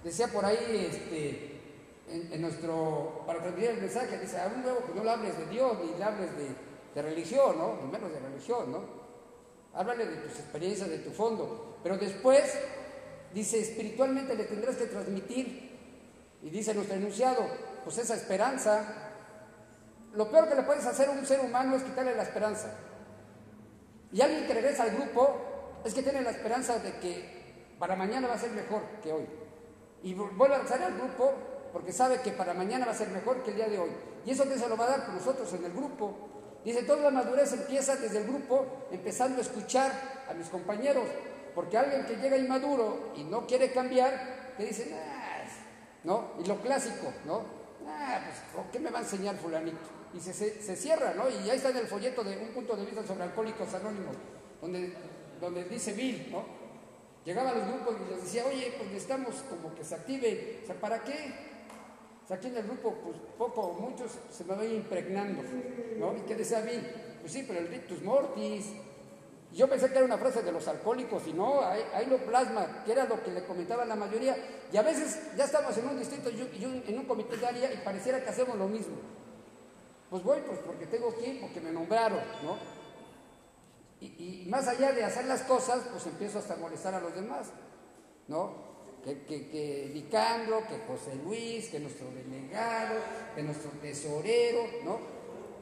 decía 0.04 0.28
por 0.28 0.46
ahí, 0.46 0.90
este, 0.92 1.62
en, 2.10 2.42
nuestro, 2.42 3.24
para 3.26 3.40
transmitir 3.40 3.72
el 3.72 3.82
mensaje, 3.82 4.20
dice, 4.20 4.40
a 4.40 4.48
un 4.48 4.62
nuevo 4.62 4.86
que 4.86 4.94
no 4.94 5.04
le 5.04 5.10
hables 5.10 5.38
de 5.38 5.46
Dios, 5.48 5.78
ni 5.84 5.98
le 5.98 6.04
hables 6.04 6.38
de, 6.38 6.48
de 6.94 7.02
religión, 7.02 7.58
¿no? 7.58 7.78
Ni 7.82 7.92
menos 7.92 8.12
de 8.12 8.20
religión, 8.20 8.72
¿no? 8.72 8.97
Háblale 9.74 10.06
de 10.06 10.18
tus 10.18 10.40
experiencias, 10.40 10.90
de 10.90 11.00
tu 11.00 11.12
fondo. 11.12 11.78
Pero 11.84 11.98
después, 11.98 12.58
dice, 13.34 13.60
espiritualmente 13.60 14.36
le 14.36 14.46
tendrás 14.46 14.76
que 14.76 14.86
transmitir, 14.86 15.68
y 16.42 16.50
dice 16.50 16.74
nuestro 16.74 16.96
enunciado, 16.96 17.46
pues 17.84 17.98
esa 17.98 18.16
esperanza. 18.16 19.12
Lo 20.14 20.32
peor 20.32 20.48
que 20.48 20.56
le 20.56 20.64
puedes 20.64 20.86
hacer 20.86 21.10
a 21.10 21.12
un 21.12 21.26
ser 21.26 21.40
humano 21.42 21.76
es 21.76 21.84
quitarle 21.84 22.16
la 22.16 22.24
esperanza. 22.24 22.74
Y 24.12 24.22
alguien 24.22 24.48
que 24.48 24.54
regresa 24.54 24.84
al 24.84 24.92
grupo 24.92 25.82
es 25.84 25.94
que 25.94 26.04
tiene 26.04 26.22
la 26.22 26.32
esperanza 26.32 26.80
de 26.80 26.98
que 27.00 27.76
para 27.78 27.96
mañana 27.96 28.28
va 28.28 28.36
a 28.36 28.40
ser 28.40 28.52
mejor 28.52 28.82
que 29.04 29.12
hoy. 29.12 29.28
Y 30.04 30.14
vuelve 30.14 30.56
a 30.56 30.60
regresar 30.60 30.82
al 30.84 30.98
grupo 30.98 31.34
porque 31.74 31.92
sabe 31.92 32.22
que 32.22 32.32
para 32.32 32.54
mañana 32.54 32.86
va 32.86 32.92
a 32.92 32.96
ser 32.96 33.10
mejor 33.10 33.44
que 33.44 33.52
el 33.52 33.58
día 33.58 33.68
de 33.68 33.80
hoy. 33.80 33.92
Y 34.26 34.32
eso 34.32 34.48
que 34.48 34.58
se 34.58 34.68
lo 34.68 34.78
va 34.78 34.86
a 34.86 34.90
dar 34.90 35.06
con 35.06 35.16
nosotros 35.16 35.52
en 35.54 35.66
el 35.66 35.74
grupo. 35.74 36.16
Dice, 36.68 36.84
toda 36.84 37.04
la 37.04 37.12
madurez 37.12 37.54
empieza 37.54 37.96
desde 37.96 38.18
el 38.18 38.28
grupo, 38.28 38.88
empezando 38.92 39.38
a 39.38 39.42
escuchar 39.42 39.90
a 40.30 40.34
mis 40.34 40.50
compañeros, 40.50 41.06
porque 41.56 41.78
alguien 41.78 42.06
que 42.06 42.18
llega 42.18 42.36
inmaduro 42.36 43.14
y 43.16 43.24
no 43.24 43.48
quiere 43.48 43.72
cambiar, 43.72 44.54
te 44.58 44.66
dice, 44.66 44.94
¿no? 46.04 46.34
Y 46.44 46.46
lo 46.46 46.60
clásico, 46.60 47.14
¿no? 47.26 47.46
Ah, 47.88 48.20
pues, 48.54 48.66
¿qué 48.70 48.80
me 48.80 48.90
va 48.90 49.00
a 49.00 49.04
enseñar 49.04 49.38
fulanito? 49.38 49.78
Y 50.14 50.20
se, 50.20 50.34
se, 50.34 50.76
cierra, 50.76 51.14
¿no? 51.14 51.30
Y 51.30 51.50
ahí 51.50 51.56
está 51.56 51.70
en 51.70 51.78
el 51.78 51.88
folleto 51.88 52.22
de 52.22 52.36
un 52.36 52.50
punto 52.50 52.76
de 52.76 52.84
vista 52.84 53.02
sobre 53.08 53.24
alcohólicos 53.24 53.74
anónimos, 53.74 54.18
donde, 54.60 54.94
donde 55.40 55.64
dice 55.70 55.94
Bill, 55.94 56.30
¿no? 56.34 56.44
Llegaba 57.24 57.52
a 57.52 57.54
los 57.54 57.66
grupos 57.66 57.96
y 58.06 58.12
les 58.14 58.24
decía, 58.26 58.46
oye, 58.46 58.74
pues 58.78 58.90
necesitamos 58.90 59.36
como 59.50 59.74
que 59.74 59.86
se 59.86 59.96
active, 59.96 60.60
o 60.66 60.68
sea, 60.68 60.76
¿para 60.76 61.02
qué? 61.02 61.34
Aquí 62.36 62.48
en 62.48 62.58
el 62.58 62.64
grupo, 62.64 62.94
pues 63.04 63.16
poco 63.38 63.62
o 63.62 63.74
muchos 63.74 64.12
se 64.30 64.44
me 64.44 64.56
vayan 64.56 64.76
impregnando, 64.76 65.44
¿no? 65.98 66.18
¿Y 66.18 66.22
qué 66.22 66.36
decía 66.36 66.60
mí? 66.60 66.74
Pues 67.22 67.32
sí, 67.32 67.46
pero 67.48 67.60
el 67.60 67.70
rictus 67.70 68.02
mortis. 68.02 68.74
Yo 69.54 69.70
pensé 69.70 69.88
que 69.88 69.96
era 69.96 70.06
una 70.06 70.18
frase 70.18 70.44
de 70.44 70.52
los 70.52 70.68
alcohólicos 70.68 71.26
y 71.26 71.34
no, 71.34 71.62
ahí, 71.62 72.06
lo 72.10 72.18
plasma, 72.18 72.84
que 72.84 72.92
era 72.92 73.06
lo 73.06 73.24
que 73.24 73.32
le 73.32 73.46
comentaba 73.46 73.86
la 73.86 73.96
mayoría. 73.96 74.36
Y 74.72 74.78
a 74.78 74.82
veces 74.82 75.36
ya 75.38 75.46
estamos 75.46 75.78
en 75.78 75.88
un 75.88 75.98
distrito 75.98 76.30
y 76.30 76.64
en 76.64 77.00
un 77.00 77.06
comité 77.06 77.38
de 77.38 77.48
área 77.48 77.74
y 77.74 77.78
pareciera 77.78 78.22
que 78.22 78.30
hacemos 78.30 78.58
lo 78.58 78.68
mismo. 78.68 78.98
Pues 80.10 80.22
voy, 80.24 80.42
pues 80.46 80.60
porque 80.60 80.86
tengo 80.86 81.16
que 81.16 81.38
porque 81.42 81.62
me 81.62 81.72
nombraron, 81.72 82.20
¿no? 82.44 82.58
Y, 84.02 84.44
y 84.44 84.48
más 84.50 84.68
allá 84.68 84.92
de 84.92 85.04
hacer 85.04 85.26
las 85.26 85.42
cosas, 85.44 85.82
pues 85.92 86.06
empiezo 86.06 86.40
hasta 86.40 86.54
a 86.54 86.58
molestar 86.58 86.94
a 86.94 87.00
los 87.00 87.16
demás, 87.16 87.48
¿no? 88.28 88.67
Que, 89.04 89.24
que, 89.24 89.50
que 89.50 89.92
que 89.94 90.78
José 90.88 91.16
Luis, 91.24 91.70
que 91.70 91.80
nuestro 91.80 92.08
delegado, 92.12 93.00
que 93.36 93.44
nuestro 93.44 93.72
tesorero, 93.82 94.64
¿no? 94.84 94.94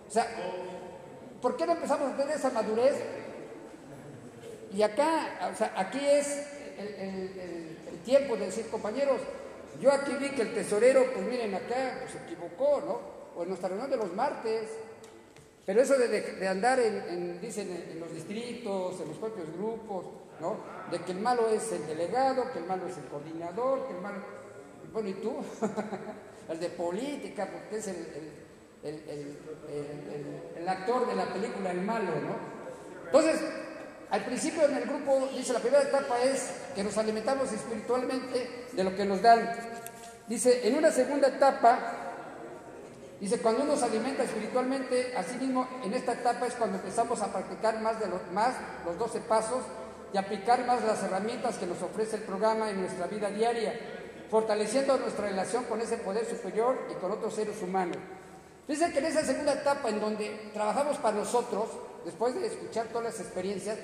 O 0.07 0.11
sea, 0.11 0.27
¿por 1.41 1.55
qué 1.57 1.65
no 1.65 1.73
empezamos 1.73 2.13
a 2.13 2.17
tener 2.17 2.35
esa 2.35 2.49
madurez? 2.49 2.95
Y 4.73 4.81
acá, 4.81 5.51
o 5.53 5.55
sea, 5.55 5.73
aquí 5.75 5.99
es 6.05 6.47
el, 6.77 8.01
tiempo 8.03 8.35
de 8.35 8.45
decir, 8.45 8.67
compañeros, 8.67 9.19
yo 9.81 9.91
aquí 9.91 10.11
vi 10.19 10.29
que 10.29 10.43
el 10.43 10.53
tesorero, 10.53 11.11
pues 11.11 11.25
miren 11.25 11.55
acá, 11.55 11.97
pues 12.01 12.11
se 12.11 12.17
equivocó, 12.19 12.81
¿no? 12.85 12.99
O 13.35 13.43
en 13.43 13.49
nuestra 13.49 13.69
reunión 13.69 13.89
de 13.89 13.97
los 13.97 14.13
martes, 14.13 14.69
Pero 15.65 15.81
eso 15.81 15.97
de, 15.97 16.47
andar 16.47 16.79
en, 16.79 17.41
dicen, 17.41 17.67
en 17.91 17.99
los 17.99 18.13
distritos, 18.13 19.01
en 19.01 19.07
los 19.07 19.17
propios 19.17 19.51
grupos, 19.57 20.05
De 20.91 20.99
que 20.99 21.11
el 21.13 21.19
malo 21.19 21.47
es 21.49 21.71
el 21.71 21.87
delegado, 21.87 22.51
que 22.51 22.59
el 22.59 22.65
malo 22.65 22.87
es 22.87 22.97
el 22.97 23.05
coordinador, 23.05 23.87
que 23.87 23.93
el 23.95 24.01
malo... 24.01 24.17
Bueno, 24.93 25.09
¿y 25.09 25.13
tú? 25.13 25.37
el 26.49 26.59
de 26.59 26.69
política, 26.69 27.49
porque 27.51 27.77
es 27.77 27.87
el, 27.87 28.31
el, 28.83 30.67
actor 30.67 31.07
de 31.07 31.15
la 31.15 31.25
película 31.25 31.71
El 31.71 31.81
Malo, 31.81 32.11
¿no? 32.21 32.35
Entonces, 33.05 33.39
al 34.09 34.25
principio 34.25 34.65
en 34.65 34.77
el 34.77 34.83
grupo, 34.85 35.27
dice, 35.35 35.53
la 35.53 35.59
primera 35.59 35.83
etapa 35.83 36.19
es 36.21 36.51
que 36.75 36.83
nos 36.83 36.97
alimentamos 36.97 37.51
espiritualmente 37.51 38.67
de 38.71 38.83
lo 38.83 38.95
que 38.95 39.05
nos 39.05 39.21
dan. 39.21 39.49
Dice, 40.27 40.67
en 40.67 40.75
una 40.75 40.91
segunda 40.91 41.27
etapa, 41.27 41.79
dice, 43.19 43.39
cuando 43.39 43.63
uno 43.63 43.75
se 43.75 43.85
alimenta 43.85 44.23
espiritualmente, 44.23 45.13
así 45.15 45.37
mismo 45.37 45.67
en 45.83 45.93
esta 45.93 46.13
etapa 46.13 46.47
es 46.47 46.53
cuando 46.55 46.77
empezamos 46.77 47.21
a 47.21 47.31
practicar 47.31 47.79
más, 47.81 47.99
de 47.99 48.07
los, 48.07 48.21
más 48.31 48.55
los 48.85 48.97
12 48.97 49.19
pasos 49.21 49.63
y 50.13 50.17
aplicar 50.17 50.65
más 50.65 50.83
las 50.83 51.03
herramientas 51.03 51.57
que 51.57 51.65
nos 51.65 51.81
ofrece 51.81 52.17
el 52.17 52.24
programa 52.24 52.69
en 52.69 52.81
nuestra 52.81 53.07
vida 53.07 53.29
diaria, 53.29 53.74
fortaleciendo 54.29 54.97
nuestra 54.97 55.27
relación 55.27 55.65
con 55.65 55.81
ese 55.81 55.97
poder 55.97 56.25
superior 56.25 56.77
y 56.91 56.95
con 56.95 57.12
otros 57.12 57.33
seres 57.33 57.62
humanos. 57.62 57.97
Dice 58.67 58.91
que 58.91 59.00
en 59.00 59.05
esa 59.05 59.24
segunda 59.24 59.53
etapa 59.53 59.89
en 59.89 60.00
donde 60.00 60.50
trabajamos 60.53 60.97
para 60.97 61.17
nosotros, 61.17 61.69
después 62.03 62.33
de 62.33 62.47
escuchar 62.47 62.88
todas 62.88 63.05
las 63.05 63.19
experiencias, 63.19 63.77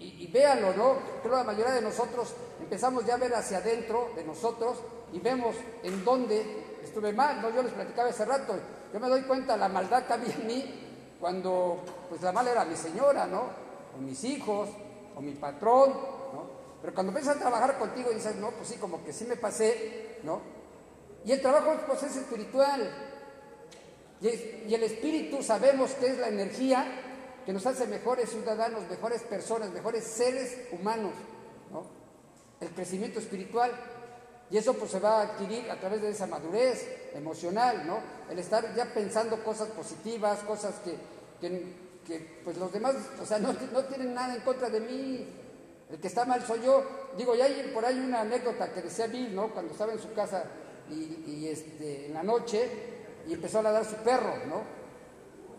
y, 0.00 0.28
véanlo, 0.28 0.72
¿no? 0.74 0.94
Creo 1.22 1.32
que 1.32 1.38
la 1.38 1.44
mayoría 1.44 1.72
de 1.72 1.82
nosotros 1.82 2.32
empezamos 2.60 3.04
ya 3.04 3.14
a 3.14 3.18
ver 3.18 3.34
hacia 3.34 3.58
adentro 3.58 4.10
de 4.14 4.22
nosotros 4.22 4.78
y 5.12 5.18
vemos 5.18 5.56
en 5.82 6.04
dónde 6.04 6.78
estuve 6.82 7.12
mal, 7.12 7.42
¿no? 7.42 7.50
Yo 7.50 7.62
les 7.62 7.72
platicaba 7.72 8.08
hace 8.08 8.24
rato, 8.24 8.54
yo 8.92 9.00
me 9.00 9.08
doy 9.08 9.22
cuenta 9.22 9.56
la 9.56 9.68
maldad 9.68 10.06
que 10.06 10.12
había 10.12 10.34
en 10.34 10.46
mí 10.46 11.16
cuando, 11.18 11.82
pues 12.08 12.22
la 12.22 12.30
mala 12.30 12.52
era 12.52 12.64
mi 12.64 12.76
señora, 12.76 13.26
¿no? 13.26 13.42
O 13.96 14.00
mis 14.00 14.22
hijos, 14.22 14.68
o 15.18 15.20
mi 15.20 15.32
patrón, 15.32 15.90
¿no? 16.32 16.46
Pero 16.80 16.94
cuando 16.94 17.10
empiezas 17.10 17.36
a 17.36 17.40
trabajar 17.40 17.76
contigo 17.76 18.10
dices, 18.10 18.36
no, 18.36 18.52
pues 18.52 18.68
sí, 18.68 18.76
como 18.76 19.04
que 19.04 19.12
sí 19.12 19.24
me 19.24 19.36
pasé, 19.36 20.20
¿no? 20.22 20.40
Y 21.24 21.32
el 21.32 21.42
trabajo 21.42 21.74
pues, 21.86 22.04
es 22.04 22.16
espiritual. 22.16 22.88
Y, 24.20 24.72
el 24.72 24.82
espíritu 24.82 25.42
sabemos 25.42 25.92
que 25.92 26.06
es 26.06 26.18
la 26.18 26.28
energía 26.28 26.86
que 27.44 27.52
nos 27.52 27.66
hace 27.66 27.86
mejores 27.86 28.30
ciudadanos, 28.30 28.88
mejores 28.88 29.22
personas, 29.22 29.70
mejores 29.70 30.04
seres 30.04 30.68
humanos, 30.70 31.12
¿no? 31.72 31.84
El 32.60 32.68
crecimiento 32.70 33.18
espiritual. 33.18 33.72
Y 34.50 34.56
eso 34.56 34.74
pues 34.74 34.92
se 34.92 35.00
va 35.00 35.20
a 35.20 35.22
adquirir 35.22 35.70
a 35.70 35.78
través 35.78 36.00
de 36.00 36.10
esa 36.10 36.26
madurez 36.26 36.86
emocional, 37.14 37.86
¿no? 37.86 37.98
El 38.30 38.38
estar 38.38 38.74
ya 38.76 38.92
pensando 38.94 39.42
cosas 39.42 39.68
positivas, 39.70 40.40
cosas 40.40 40.76
que, 40.84 41.87
pues 42.44 42.56
los 42.56 42.72
demás, 42.72 42.96
o 43.20 43.26
sea, 43.26 43.38
no, 43.38 43.52
no, 43.72 43.84
tienen 43.84 44.14
nada 44.14 44.34
en 44.34 44.40
contra 44.42 44.70
de 44.70 44.80
mí. 44.80 45.28
El 45.90 45.98
que 46.00 46.08
está 46.08 46.24
mal 46.24 46.42
soy 46.42 46.60
yo. 46.62 46.84
Digo, 47.16 47.34
y 47.34 47.40
hay 47.40 47.70
por 47.72 47.84
ahí 47.84 47.98
una 47.98 48.20
anécdota 48.20 48.72
que 48.72 48.82
decía 48.82 49.06
Bill, 49.06 49.34
¿no? 49.34 49.52
Cuando 49.52 49.72
estaba 49.72 49.92
en 49.92 49.98
su 49.98 50.12
casa 50.12 50.44
y, 50.90 51.24
y 51.26 51.48
este, 51.48 52.06
en 52.06 52.14
la 52.14 52.22
noche 52.22 52.68
y 53.26 53.34
empezó 53.34 53.58
a 53.58 53.62
ladrar 53.62 53.84
su 53.84 53.96
perro, 53.96 54.46
¿no? 54.46 54.78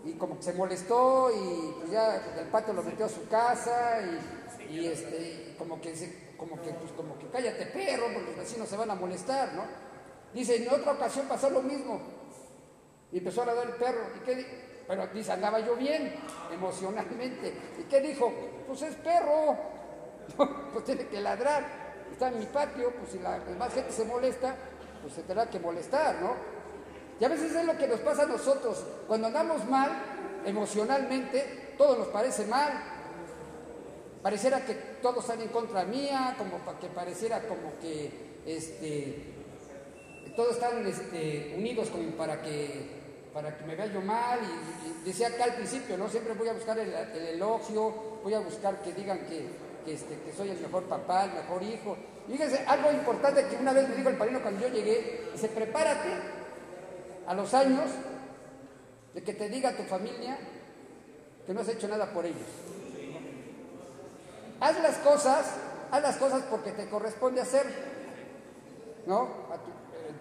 y 0.06 0.14
como 0.14 0.38
que 0.38 0.44
se 0.44 0.54
molestó 0.54 1.30
y 1.32 1.74
pues 1.80 1.92
ya 1.92 2.16
el 2.40 2.48
patio 2.48 2.74
lo 2.74 2.84
metió 2.84 3.06
a 3.06 3.10
su 3.10 3.28
casa 3.28 4.00
y, 4.70 4.86
este, 4.86 5.56
como 5.58 5.82
que 5.82 5.94
como 6.38 6.62
que 6.62 6.70
pues 6.72 6.92
como 6.94 7.18
que 7.18 7.28
cállate 7.28 7.66
perro 7.66 8.06
porque 8.14 8.30
los 8.30 8.38
vecinos 8.38 8.70
se 8.70 8.78
van 8.78 8.90
a 8.92 8.96
molestar, 8.96 9.54
¿no? 9.54 9.64
Dice, 10.34 10.58
en 10.58 10.70
otra 10.70 10.94
ocasión 10.94 11.28
pasó 11.28 11.50
lo 11.50 11.62
mismo. 11.62 12.00
Y 13.12 13.18
empezó 13.18 13.42
a 13.42 13.48
ladrar 13.48 13.66
el 13.66 13.74
perro. 13.74 14.02
¿Y 14.16 14.20
qué 14.20 14.69
Pero 14.90 15.06
dice, 15.14 15.32
andaba 15.32 15.60
yo 15.60 15.76
bien, 15.76 16.16
emocionalmente. 16.52 17.54
¿Y 17.80 17.84
qué 17.84 18.02
dijo? 18.02 18.34
Pues 18.66 18.82
es 18.82 18.96
perro. 18.96 19.56
pues 20.74 20.84
tiene 20.84 21.06
que 21.06 21.22
ladrar. 21.22 21.64
Está 22.12 22.30
en 22.30 22.40
mi 22.40 22.48
patio, 22.48 22.92
pues 22.98 23.12
si 23.12 23.20
la 23.20 23.38
demás 23.40 23.72
gente 23.72 23.92
se 23.92 24.04
molesta, 24.04 24.56
pues 25.04 25.14
se 25.14 25.22
tendrá 25.22 25.48
que 25.48 25.60
molestar, 25.60 26.20
¿no? 26.20 26.34
Y 27.20 27.24
a 27.24 27.30
veces 27.30 27.54
es 27.54 27.66
lo 27.66 27.78
que 27.78 27.88
nos 27.88 28.00
pasa 28.00 28.24
a 28.24 28.26
nosotros. 28.26 28.84
Cuando 29.08 29.28
andamos 29.28 29.64
mal, 29.66 29.92
emocionalmente, 30.44 31.76
todo 31.78 31.96
nos 31.96 32.08
parece 32.08 32.48
mal. 32.48 32.72
Pareciera 34.24 34.66
que 34.66 34.74
todos 35.04 35.20
están 35.20 35.40
en 35.40 35.50
contra 35.50 35.84
mía, 35.84 36.34
como 36.36 36.58
para 36.66 36.80
que 36.80 36.88
pareciera 36.88 37.48
como 37.48 37.78
que 37.80 38.42
este, 38.48 39.36
todos 40.36 40.54
están 40.54 40.84
este, 40.88 41.54
unidos 41.56 41.90
como 41.90 42.10
para 42.18 42.42
que, 42.42 42.99
para 43.42 43.56
que 43.56 43.64
me 43.64 43.74
vea 43.74 43.86
yo 43.86 44.02
mal. 44.02 44.38
Y, 44.44 45.08
decía 45.08 45.28
acá 45.30 45.46
al 45.46 45.56
principio, 45.56 45.98
¿no? 45.98 46.10
Siempre 46.10 46.34
voy 46.34 46.50
a 46.50 46.54
buscar 46.54 46.78
el, 46.78 46.94
elogio, 46.94 48.20
voy 48.22 48.34
a 48.34 48.40
buscar 48.40 48.82
que 48.82 48.92
digan 48.92 49.20
que, 49.28 49.48
este, 49.88 50.20
que 50.20 50.34
soy 50.34 50.50
el 50.50 50.60
mejor 50.60 50.84
papá, 50.84 51.24
el 51.24 51.32
mejor 51.32 51.64
hijo. 51.64 51.96
fíjense, 52.28 52.66
algo 52.68 52.92
importante 52.92 53.46
que 53.48 53.56
una 53.56 53.72
vez 53.72 53.88
me 53.88 53.96
dijo 53.96 54.10
el 54.10 54.18
padrino 54.18 54.42
cuando 54.42 54.68
yo 54.68 54.68
llegué, 54.68 55.30
dice, 55.32 55.48
prepárate 55.48 56.10
a 57.28 57.34
los 57.34 57.54
años 57.54 57.86
de 59.14 59.24
que 59.24 59.34
te 59.34 59.48
diga 59.48 59.72
tu 59.72 59.84
familia 59.84 60.38
que 61.46 61.54
no 61.54 61.62
has 61.62 61.70
hecho 61.70 61.88
nada 61.88 62.12
por 62.12 62.26
ellos. 62.26 62.48
Haz 64.60 64.84
las 64.84 64.98
cosas, 64.98 65.56
haz 65.92 66.02
las 66.02 66.18
cosas 66.18 66.44
porque 66.50 66.72
te 66.72 66.90
corresponde 66.90 67.40
hacer. 67.40 67.66
¿No? 69.06 69.48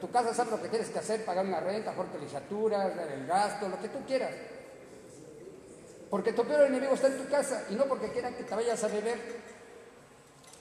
Casa 0.07 0.33
sabes 0.33 0.53
lo 0.53 0.63
que 0.63 0.69
tienes 0.69 0.89
que 0.91 1.01
hacer, 1.01 1.25
pagar 1.25 1.45
una 1.45 1.59
renta, 1.59 1.93
por 1.93 2.07
colegiaturas, 2.07 2.93
el 2.97 3.27
gasto, 3.27 3.69
lo 3.69 3.81
que 3.81 3.89
tú 3.89 3.99
quieras. 4.07 4.31
Porque 6.09 6.33
tu 6.33 6.45
peor 6.45 6.67
enemigo 6.67 6.95
está 6.95 7.09
en 7.09 7.19
tu 7.19 7.29
casa 7.29 7.65
y 7.69 7.75
no 7.75 7.85
porque 7.85 8.09
quieran 8.09 8.35
que 8.35 8.45
te 8.45 8.55
vayas 8.55 8.83
a 8.85 8.89
beber, 8.89 9.19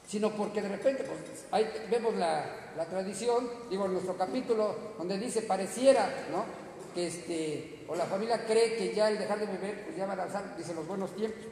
sino 0.08 0.32
porque 0.32 0.62
de 0.62 0.69
repente, 0.69 1.04
pues 1.04 1.45
ahí 1.52 1.69
vemos 1.89 2.15
la, 2.15 2.45
tradición, 2.89 3.50
digo, 3.69 3.86
en 3.86 3.93
nuestro 3.93 4.17
capítulo, 4.17 4.76
donde 4.97 5.17
dice, 5.17 5.43
pareciera, 5.43 6.28
¿no? 6.32 6.45
Que 6.93 7.08
este, 7.08 7.86
o 7.88 7.95
la 7.95 8.06
familia 8.06 8.45
cree 8.45 8.76
que 8.76 8.93
ya 8.93 9.10
el 9.10 9.17
dejar 9.17 9.39
de 9.39 9.45
beber, 9.45 9.86
pues 9.86 9.97
ya 9.97 10.06
va 10.06 10.13
a 10.13 10.17
lanzar, 10.17 10.56
dice, 10.58 10.73
los 10.73 10.88
buenos 10.88 11.15
tiempos. 11.15 11.43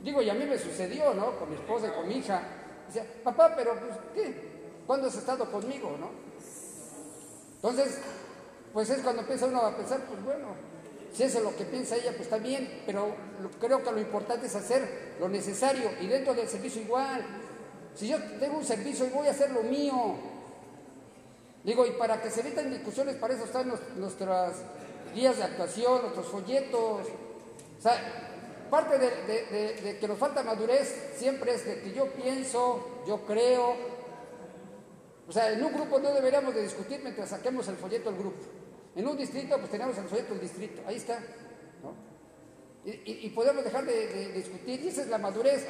Digo, 0.00 0.22
y 0.22 0.30
a 0.30 0.34
mí 0.34 0.44
me 0.44 0.58
sucedió, 0.58 1.14
¿no? 1.14 1.38
Con 1.38 1.50
mi 1.50 1.56
esposa 1.56 1.88
y 1.88 1.90
con 1.90 2.08
mi 2.08 2.18
hija. 2.18 2.42
Dice, 2.86 3.02
papá, 3.22 3.54
pero, 3.56 3.74
pues, 3.78 3.98
¿qué? 4.14 4.54
¿Cuándo 4.86 5.08
has 5.08 5.16
estado 5.16 5.50
conmigo, 5.50 5.96
no? 5.98 6.10
Entonces, 7.64 7.96
pues 8.74 8.90
es 8.90 9.00
cuando 9.00 9.22
empieza 9.22 9.46
uno 9.46 9.62
a 9.62 9.74
pensar, 9.74 10.00
pues 10.00 10.22
bueno, 10.22 10.48
si 11.14 11.22
eso 11.22 11.38
es 11.38 11.44
lo 11.44 11.56
que 11.56 11.64
piensa 11.64 11.96
ella, 11.96 12.10
pues 12.10 12.24
está 12.24 12.36
bien, 12.36 12.82
pero 12.84 13.14
creo 13.58 13.82
que 13.82 13.90
lo 13.90 14.00
importante 14.02 14.48
es 14.48 14.54
hacer 14.54 15.14
lo 15.18 15.30
necesario 15.30 15.90
y 15.98 16.06
dentro 16.06 16.34
del 16.34 16.46
servicio 16.46 16.82
igual. 16.82 17.24
Si 17.94 18.08
yo 18.08 18.22
tengo 18.38 18.58
un 18.58 18.66
servicio 18.66 19.06
y 19.06 19.08
voy 19.08 19.28
a 19.28 19.30
hacer 19.30 19.50
lo 19.50 19.62
mío, 19.62 19.94
digo, 21.62 21.86
y 21.86 21.92
para 21.92 22.20
que 22.20 22.30
se 22.30 22.40
eviten 22.40 22.70
discusiones, 22.70 23.16
para 23.16 23.32
eso 23.32 23.44
están 23.44 23.72
nuestras 23.96 24.56
guías 25.14 25.38
de 25.38 25.44
actuación, 25.44 26.02
nuestros 26.02 26.26
folletos. 26.26 27.06
O 27.78 27.82
sea, 27.82 27.96
parte 28.68 28.98
de, 28.98 29.96
que 29.98 30.06
nos 30.06 30.18
falta 30.18 30.42
madurez 30.42 31.12
siempre 31.16 31.54
es 31.54 31.64
de 31.64 31.80
que 31.80 31.94
yo 31.94 32.12
pienso, 32.12 33.04
yo 33.06 33.24
creo. 33.24 33.93
O 35.26 35.32
sea, 35.32 35.52
en 35.52 35.64
un 35.64 35.72
grupo 35.72 35.98
no 35.98 36.12
deberíamos 36.12 36.54
de 36.54 36.62
discutir 36.62 37.00
mientras 37.02 37.30
saquemos 37.30 37.66
el 37.68 37.76
folleto 37.76 38.10
del 38.10 38.20
grupo. 38.20 38.42
En 38.94 39.08
un 39.08 39.16
distrito, 39.16 39.58
pues 39.58 39.70
tenemos 39.70 39.96
el 39.98 40.04
folleto 40.04 40.34
del 40.34 40.42
distrito. 40.42 40.82
Ahí 40.86 40.96
está. 40.96 41.18
Y, 42.84 43.30
podemos 43.30 43.64
dejar 43.64 43.86
de 43.86 44.32
discutir. 44.32 44.82
Y 44.82 44.88
esa 44.88 45.02
es 45.02 45.08
la 45.08 45.18
madurez. 45.18 45.66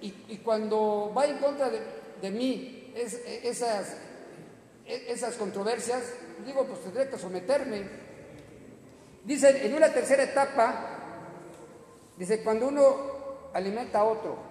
Y, 0.00 0.38
cuando 0.38 1.12
va 1.16 1.26
en 1.26 1.38
contra 1.38 1.70
de, 1.70 2.30
mí 2.30 2.92
esas, 3.42 3.96
esas 4.86 5.34
controversias, 5.36 6.02
digo, 6.46 6.64
pues 6.66 6.80
tendré 6.82 7.08
que 7.08 7.18
someterme. 7.18 7.84
Dice, 9.24 9.66
en 9.66 9.74
una 9.74 9.92
tercera 9.92 10.22
etapa, 10.22 10.98
dice, 12.16 12.42
cuando 12.42 12.68
uno 12.68 12.96
alimenta 13.52 13.98
a 13.98 14.04
otro. 14.04 14.47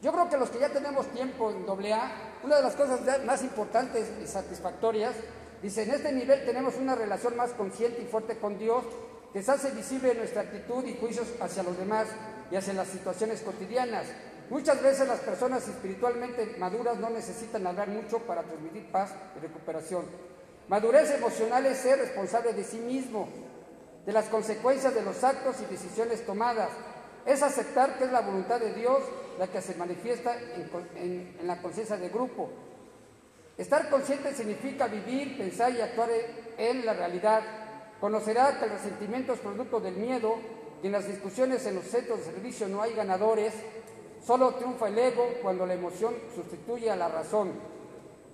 Yo 0.00 0.12
creo 0.12 0.28
que 0.28 0.36
los 0.36 0.50
que 0.50 0.60
ya 0.60 0.68
tenemos 0.68 1.06
tiempo 1.08 1.50
en 1.50 1.68
AA, 1.68 2.10
una 2.44 2.56
de 2.56 2.62
las 2.62 2.76
cosas 2.76 3.00
más 3.24 3.42
importantes 3.42 4.08
y 4.22 4.26
satisfactorias, 4.28 5.14
dice, 5.60 5.82
en 5.82 5.90
este 5.90 6.12
nivel 6.12 6.44
tenemos 6.44 6.76
una 6.76 6.94
relación 6.94 7.36
más 7.36 7.50
consciente 7.50 8.02
y 8.02 8.06
fuerte 8.06 8.38
con 8.38 8.58
Dios 8.58 8.84
que 9.32 9.42
se 9.42 9.50
hace 9.50 9.70
visible 9.72 10.14
nuestra 10.14 10.42
actitud 10.42 10.84
y 10.84 10.96
juicios 10.96 11.26
hacia 11.40 11.64
los 11.64 11.76
demás 11.76 12.06
y 12.50 12.56
hacia 12.56 12.74
las 12.74 12.88
situaciones 12.88 13.40
cotidianas. 13.40 14.06
Muchas 14.50 14.80
veces 14.80 15.08
las 15.08 15.20
personas 15.20 15.66
espiritualmente 15.66 16.54
maduras 16.58 16.96
no 16.98 17.10
necesitan 17.10 17.66
hablar 17.66 17.88
mucho 17.88 18.20
para 18.20 18.44
transmitir 18.44 18.90
paz 18.92 19.10
y 19.36 19.40
recuperación. 19.40 20.04
Madurez 20.68 21.10
emocional 21.10 21.66
es 21.66 21.78
ser 21.78 21.98
responsable 21.98 22.52
de 22.52 22.62
sí 22.62 22.78
mismo, 22.78 23.28
de 24.06 24.12
las 24.12 24.26
consecuencias 24.26 24.94
de 24.94 25.02
los 25.02 25.22
actos 25.24 25.56
y 25.60 25.66
decisiones 25.66 26.24
tomadas. 26.24 26.70
Es 27.26 27.42
aceptar 27.42 27.98
que 27.98 28.04
es 28.04 28.12
la 28.12 28.20
voluntad 28.20 28.60
de 28.60 28.72
Dios 28.72 29.02
la 29.38 29.46
que 29.46 29.62
se 29.62 29.76
manifiesta 29.76 30.36
en, 30.96 31.36
la 31.44 31.62
conciencia 31.62 31.96
de 31.96 32.08
grupo. 32.08 32.50
Estar 33.56 33.88
consciente 33.88 34.34
significa 34.34 34.86
vivir, 34.86 35.38
pensar 35.38 35.72
y 35.72 35.80
actuar 35.80 36.10
en 36.56 36.84
la 36.84 36.92
realidad. 36.92 37.42
Conocerá 38.00 38.58
que 38.58 38.66
el 38.66 38.72
resentimiento 38.72 39.32
es 39.32 39.40
producto 39.40 39.80
del 39.80 39.94
miedo 39.94 40.36
que 40.80 40.86
en 40.86 40.92
las 40.92 41.08
discusiones 41.08 41.64
en 41.66 41.76
los 41.76 41.84
centros 41.84 42.18
de 42.20 42.32
servicio 42.32 42.68
no 42.68 42.82
hay 42.82 42.94
ganadores, 42.94 43.52
solo 44.24 44.54
triunfa 44.54 44.88
el 44.88 44.98
ego 44.98 45.28
cuando 45.42 45.66
la 45.66 45.74
emoción 45.74 46.14
sustituye 46.34 46.90
a 46.90 46.96
la 46.96 47.08
razón. 47.08 47.52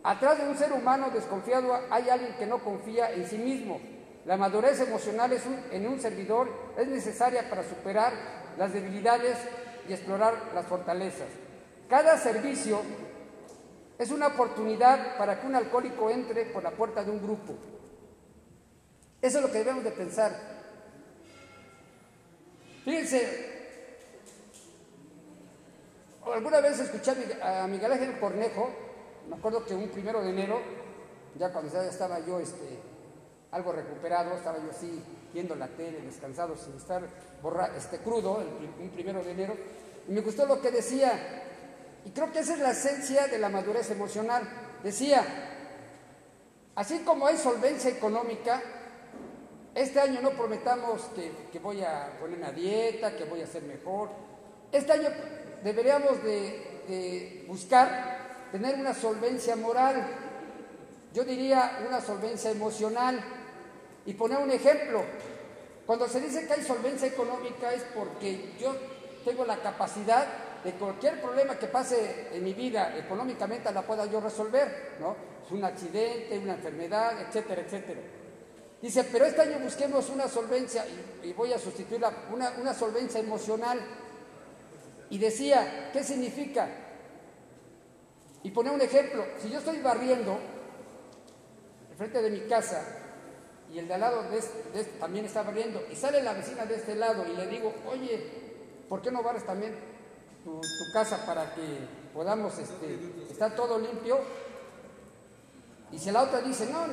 Atrás 0.02 0.38
de 0.38 0.48
un 0.48 0.56
ser 0.56 0.72
humano 0.72 1.10
desconfiado 1.10 1.74
hay 1.90 2.10
alguien 2.10 2.34
que 2.36 2.46
no 2.46 2.62
confía 2.62 3.12
en 3.12 3.26
sí 3.26 3.38
mismo. 3.38 3.80
La 4.26 4.36
madurez 4.36 4.80
emocional 4.80 5.32
es 5.32 5.42
en 5.70 5.86
un 5.86 6.00
servidor 6.00 6.48
es 6.78 6.88
necesaria 6.88 7.48
para 7.48 7.62
superar 7.62 8.12
las 8.58 8.72
debilidades 8.72 9.36
y 9.88 9.92
explorar 9.92 10.52
las 10.54 10.66
fortalezas. 10.66 11.28
Cada 11.88 12.16
servicio 12.18 12.80
es 13.98 14.10
una 14.10 14.28
oportunidad 14.28 15.16
para 15.16 15.40
que 15.40 15.46
un 15.46 15.54
alcohólico 15.54 16.10
entre 16.10 16.46
por 16.46 16.62
la 16.62 16.70
puerta 16.70 17.04
de 17.04 17.10
un 17.10 17.22
grupo. 17.22 17.54
Eso 19.20 19.38
es 19.38 19.44
lo 19.44 19.50
que 19.50 19.58
debemos 19.58 19.84
de 19.84 19.92
pensar. 19.92 20.32
Fíjense, 22.84 23.54
alguna 26.32 26.60
vez 26.60 26.80
escuché 26.80 27.12
a 27.42 27.66
Miguel 27.66 27.92
Ángel 27.92 28.18
Cornejo, 28.18 28.70
me 29.28 29.36
acuerdo 29.36 29.64
que 29.64 29.74
un 29.74 29.88
primero 29.88 30.22
de 30.22 30.30
enero, 30.30 30.60
ya 31.38 31.50
cuando 31.52 31.72
ya 31.72 31.84
estaba 31.84 32.18
yo 32.20 32.38
este, 32.40 32.78
algo 33.52 33.72
recuperado, 33.72 34.34
estaba 34.34 34.58
yo 34.58 34.70
así 34.70 35.02
viendo 35.34 35.56
la 35.56 35.66
tele, 35.66 36.00
descansado, 36.00 36.56
sin 36.56 36.76
estar 36.76 37.02
este, 37.76 37.98
crudo, 37.98 38.38
un 38.80 38.88
primero 38.90 39.22
de 39.22 39.32
enero, 39.32 39.54
y 40.08 40.12
me 40.12 40.20
gustó 40.20 40.46
lo 40.46 40.62
que 40.62 40.70
decía, 40.70 41.42
y 42.04 42.10
creo 42.10 42.30
que 42.32 42.38
esa 42.38 42.54
es 42.54 42.60
la 42.60 42.70
esencia 42.70 43.26
de 43.26 43.38
la 43.38 43.48
madurez 43.48 43.90
emocional. 43.90 44.48
Decía, 44.82 45.24
así 46.76 47.00
como 47.00 47.26
hay 47.26 47.36
solvencia 47.36 47.90
económica, 47.90 48.62
este 49.74 49.98
año 49.98 50.20
no 50.20 50.30
prometamos 50.30 51.02
que, 51.50 51.58
voy 51.58 51.82
a 51.82 52.16
poner 52.20 52.38
una 52.38 52.52
dieta, 52.52 53.16
que 53.16 53.24
voy 53.24 53.40
a 53.40 53.46
ser 53.46 53.62
mejor. 53.62 54.10
Este 54.70 54.92
año 54.92 55.08
deberíamos 55.64 56.22
de, 56.22 57.44
buscar 57.48 58.48
tener 58.52 58.78
una 58.78 58.94
solvencia 58.94 59.56
moral, 59.56 60.06
yo 61.12 61.24
diría 61.24 61.80
una 61.88 62.00
solvencia 62.00 62.50
emocional. 62.50 63.20
Y 64.06 64.14
poner 64.14 64.38
un 64.38 64.50
ejemplo, 64.50 65.02
cuando 65.86 66.08
se 66.08 66.20
dice 66.20 66.46
que 66.46 66.52
hay 66.54 66.62
solvencia 66.62 67.08
económica 67.08 67.72
es 67.72 67.82
porque 67.94 68.54
yo 68.58 68.74
tengo 69.24 69.44
la 69.44 69.56
capacidad 69.58 70.26
de 70.62 70.72
cualquier 70.72 71.20
problema 71.20 71.58
que 71.58 71.66
pase 71.66 72.28
en 72.32 72.42
mi 72.42 72.54
vida 72.54 72.96
económicamente 72.96 73.72
la 73.72 73.82
pueda 73.82 74.06
yo 74.06 74.20
resolver, 74.20 74.96
¿no? 75.00 75.16
Un 75.50 75.64
accidente, 75.64 76.38
una 76.38 76.54
enfermedad, 76.54 77.20
etcétera, 77.20 77.62
etcétera. 77.62 78.00
Dice, 78.80 79.04
pero 79.04 79.24
este 79.24 79.42
año 79.42 79.58
busquemos 79.60 80.08
una 80.10 80.28
solvencia, 80.28 80.84
y, 81.22 81.32
voy 81.32 81.52
a 81.52 81.58
sustituirla, 81.58 82.12
una, 82.32 82.50
una 82.60 82.74
solvencia 82.74 83.20
emocional. 83.20 83.78
Y 85.10 85.18
decía, 85.18 85.90
¿qué 85.92 86.02
significa? 86.02 86.68
Y 88.42 88.50
pone 88.50 88.70
un 88.70 88.80
ejemplo, 88.80 89.24
si 89.38 89.50
yo 89.50 89.58
estoy 89.58 89.78
barriendo 89.78 90.38
enfrente 91.90 92.20
de 92.20 92.30
mi 92.30 92.40
casa 92.40 93.03
y 93.74 93.78
el 93.80 93.88
de 93.88 93.94
al 93.94 94.00
lado 94.00 94.22
de 94.22 94.84
también 95.00 95.24
está 95.24 95.42
barriendo 95.42 95.84
y 95.90 95.96
sale 95.96 96.22
la 96.22 96.32
vecina 96.32 96.64
de 96.64 96.76
este 96.76 96.94
lado 96.94 97.26
y 97.26 97.36
le 97.36 97.46
digo, 97.48 97.74
oye, 97.90 98.30
¿por 98.88 99.02
qué 99.02 99.10
no 99.10 99.22
barres 99.22 99.44
también 99.44 99.74
tu, 100.44 100.60
casa 100.92 101.24
para 101.26 101.54
que 101.54 101.62
podamos 102.12 102.56
este, 102.58 102.98
estar 103.28 103.56
todo 103.56 103.78
limpio. 103.78 104.18
Y 105.90 105.98
si 105.98 106.10
la 106.10 106.22
otra 106.22 106.40
dice, 106.40 106.66
no, 106.66 106.86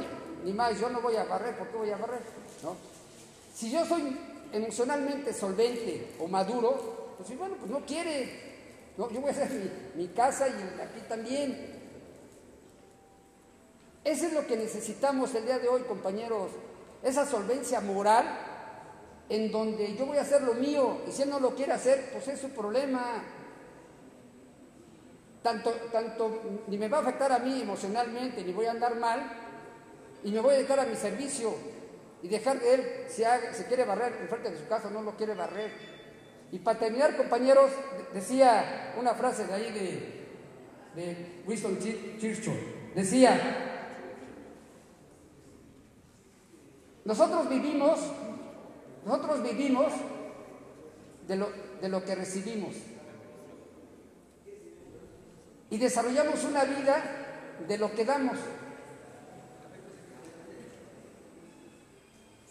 ni, 0.43 0.53
más, 0.53 0.79
yo 0.79 0.89
no 0.89 1.01
voy 1.01 1.15
a 1.15 1.25
barrer, 1.25 1.57
¿por 1.57 1.67
qué 1.67 1.77
voy 1.77 1.91
a 1.91 1.97
barrer? 1.97 2.21
¿No? 2.63 2.75
Si 3.53 3.69
yo 3.71 3.85
soy 3.85 4.17
emocionalmente 4.51 5.33
solvente 5.33 6.15
o 6.19 6.27
maduro, 6.27 7.15
pues 7.17 7.37
bueno, 7.37 7.55
pues 7.59 7.69
no 7.69 7.81
quiere. 7.81 8.93
yo 8.97 9.07
voy 9.07 9.29
a 9.29 9.31
hacer 9.31 9.49
mi, 9.51 10.03
mi 10.03 10.07
casa 10.13 10.47
y 10.47 10.81
aquí 10.81 11.01
también. 11.07 11.79
Eso 14.03 14.25
es 14.25 14.33
lo 14.33 14.47
que 14.47 14.57
necesitamos 14.57 15.35
el 15.35 15.45
día 15.45 15.59
de 15.59 15.67
hoy, 15.67 15.81
compañeros. 15.83 16.51
Esa 17.03 17.25
solvencia 17.25 17.81
moral 17.81 18.25
en 19.29 19.51
donde 19.51 19.95
yo 19.95 20.05
voy 20.05 20.17
a 20.17 20.21
hacer 20.21 20.41
lo 20.41 20.53
mío 20.53 21.01
y 21.07 21.11
si 21.11 21.21
él 21.21 21.29
no 21.29 21.39
lo 21.39 21.55
quiere 21.55 21.71
hacer, 21.71 22.09
pues 22.11 22.27
es 22.27 22.39
su 22.39 22.49
problema 22.49 23.23
tanto, 25.41 25.71
tanto 25.91 26.63
ni 26.67 26.77
me 26.77 26.87
va 26.87 26.97
a 26.99 27.01
afectar 27.01 27.31
a 27.31 27.39
mí 27.39 27.61
emocionalmente, 27.61 28.43
ni 28.43 28.51
voy 28.51 28.65
a 28.65 28.71
andar 28.71 28.95
mal, 28.95 29.21
y 30.23 30.31
me 30.31 30.39
voy 30.39 30.53
a 30.53 30.57
dedicar 30.57 30.79
a 30.79 30.85
mi 30.85 30.95
servicio 30.95 31.53
y 32.21 32.27
dejar 32.27 32.59
de 32.59 32.73
él, 32.73 32.83
si, 33.07 33.23
se 33.53 33.65
quiere 33.65 33.85
barrer 33.85 34.17
en 34.21 34.27
frente 34.27 34.51
de 34.51 34.57
su 34.57 34.67
casa, 34.67 34.89
no 34.89 35.01
lo 35.01 35.15
quiere 35.15 35.33
barrer. 35.33 35.71
Y 36.51 36.59
para 36.59 36.77
terminar, 36.77 37.15
compañeros, 37.15 37.71
decía 38.13 38.93
una 38.99 39.15
frase 39.15 39.47
de 39.47 39.53
ahí 39.53 39.71
de, 39.71 41.01
de 41.01 41.41
Winston 41.47 41.79
Churchill, 41.79 42.91
decía, 42.93 43.70
nosotros 47.05 47.49
vivimos, 47.49 47.99
nosotros 49.05 49.43
vivimos 49.43 49.91
de 51.27 51.35
lo, 51.35 51.49
de 51.81 51.89
lo 51.89 52.03
que 52.03 52.15
recibimos 52.15 52.75
y 55.69 55.77
desarrollamos 55.77 56.43
una 56.43 56.65
vida 56.65 57.01
de 57.67 57.77
lo 57.77 57.91
que 57.93 58.05
damos. 58.05 58.37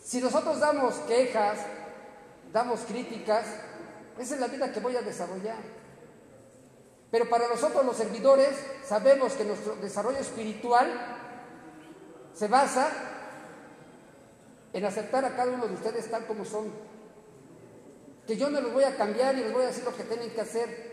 Si 0.02 0.20
nosotros 0.20 0.58
damos 0.58 0.94
quejas, 1.00 1.58
damos 2.52 2.80
críticas, 2.80 3.46
esa 4.18 4.34
es 4.34 4.40
la 4.40 4.48
vida 4.48 4.72
que 4.72 4.80
voy 4.80 4.96
a 4.96 5.02
desarrollar. 5.02 5.58
Pero 7.10 7.28
para 7.28 7.48
nosotros 7.48 7.84
los 7.84 7.96
servidores 7.96 8.56
sabemos 8.84 9.34
que 9.34 9.44
nuestro 9.44 9.76
desarrollo 9.76 10.18
espiritual 10.18 10.88
se 12.34 12.48
basa 12.48 12.88
en 14.72 14.84
aceptar 14.84 15.24
a 15.24 15.36
cada 15.36 15.52
uno 15.52 15.66
de 15.66 15.74
ustedes 15.74 16.10
tal 16.10 16.26
como 16.26 16.44
son. 16.44 16.70
Que 18.26 18.36
yo 18.36 18.50
no 18.50 18.60
los 18.60 18.72
voy 18.72 18.84
a 18.84 18.96
cambiar 18.96 19.34
y 19.36 19.40
les 19.40 19.52
voy 19.52 19.64
a 19.64 19.68
decir 19.68 19.84
lo 19.84 19.96
que 19.96 20.04
tienen 20.04 20.30
que 20.30 20.40
hacer. 20.40 20.90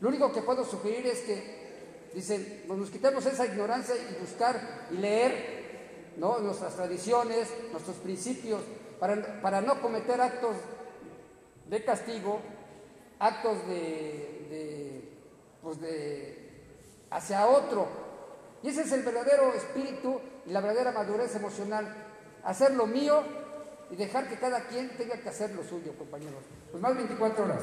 Lo 0.00 0.08
único 0.08 0.32
que 0.32 0.42
puedo 0.42 0.64
sugerir 0.64 1.06
es 1.06 1.20
que, 1.20 2.10
dicen, 2.14 2.64
pues 2.66 2.78
nos 2.78 2.90
quitemos 2.90 3.24
esa 3.26 3.46
ignorancia 3.46 3.94
y 3.94 4.20
buscar 4.20 4.88
y 4.90 4.94
leer 4.94 6.14
¿no? 6.16 6.38
nuestras 6.38 6.74
tradiciones, 6.74 7.48
nuestros 7.70 7.96
principios, 7.96 8.62
para, 8.98 9.60
no 9.60 9.80
cometer 9.80 10.20
actos 10.20 10.56
de 11.66 11.84
castigo, 11.84 12.40
actos 13.18 13.66
de, 13.66 15.08
pues 15.62 15.80
de 15.80 16.50
hacia 17.10 17.46
otro. 17.46 17.88
Y 18.62 18.68
ese 18.68 18.82
es 18.82 18.92
el 18.92 19.02
verdadero 19.02 19.54
espíritu 19.54 20.20
y 20.46 20.50
la 20.50 20.60
verdadera 20.60 20.92
madurez 20.92 21.34
emocional. 21.34 22.09
Hacer 22.44 22.74
lo 22.74 22.86
mío 22.86 23.22
y 23.90 23.96
dejar 23.96 24.28
que 24.28 24.36
cada 24.36 24.66
quien 24.68 24.88
tenga 24.96 25.16
que 25.20 25.28
hacer 25.28 25.54
lo 25.54 25.62
suyo, 25.64 25.94
compañeros. 25.98 26.42
Pues 26.70 26.82
más 26.82 26.96
24 26.96 27.44
horas. 27.44 27.62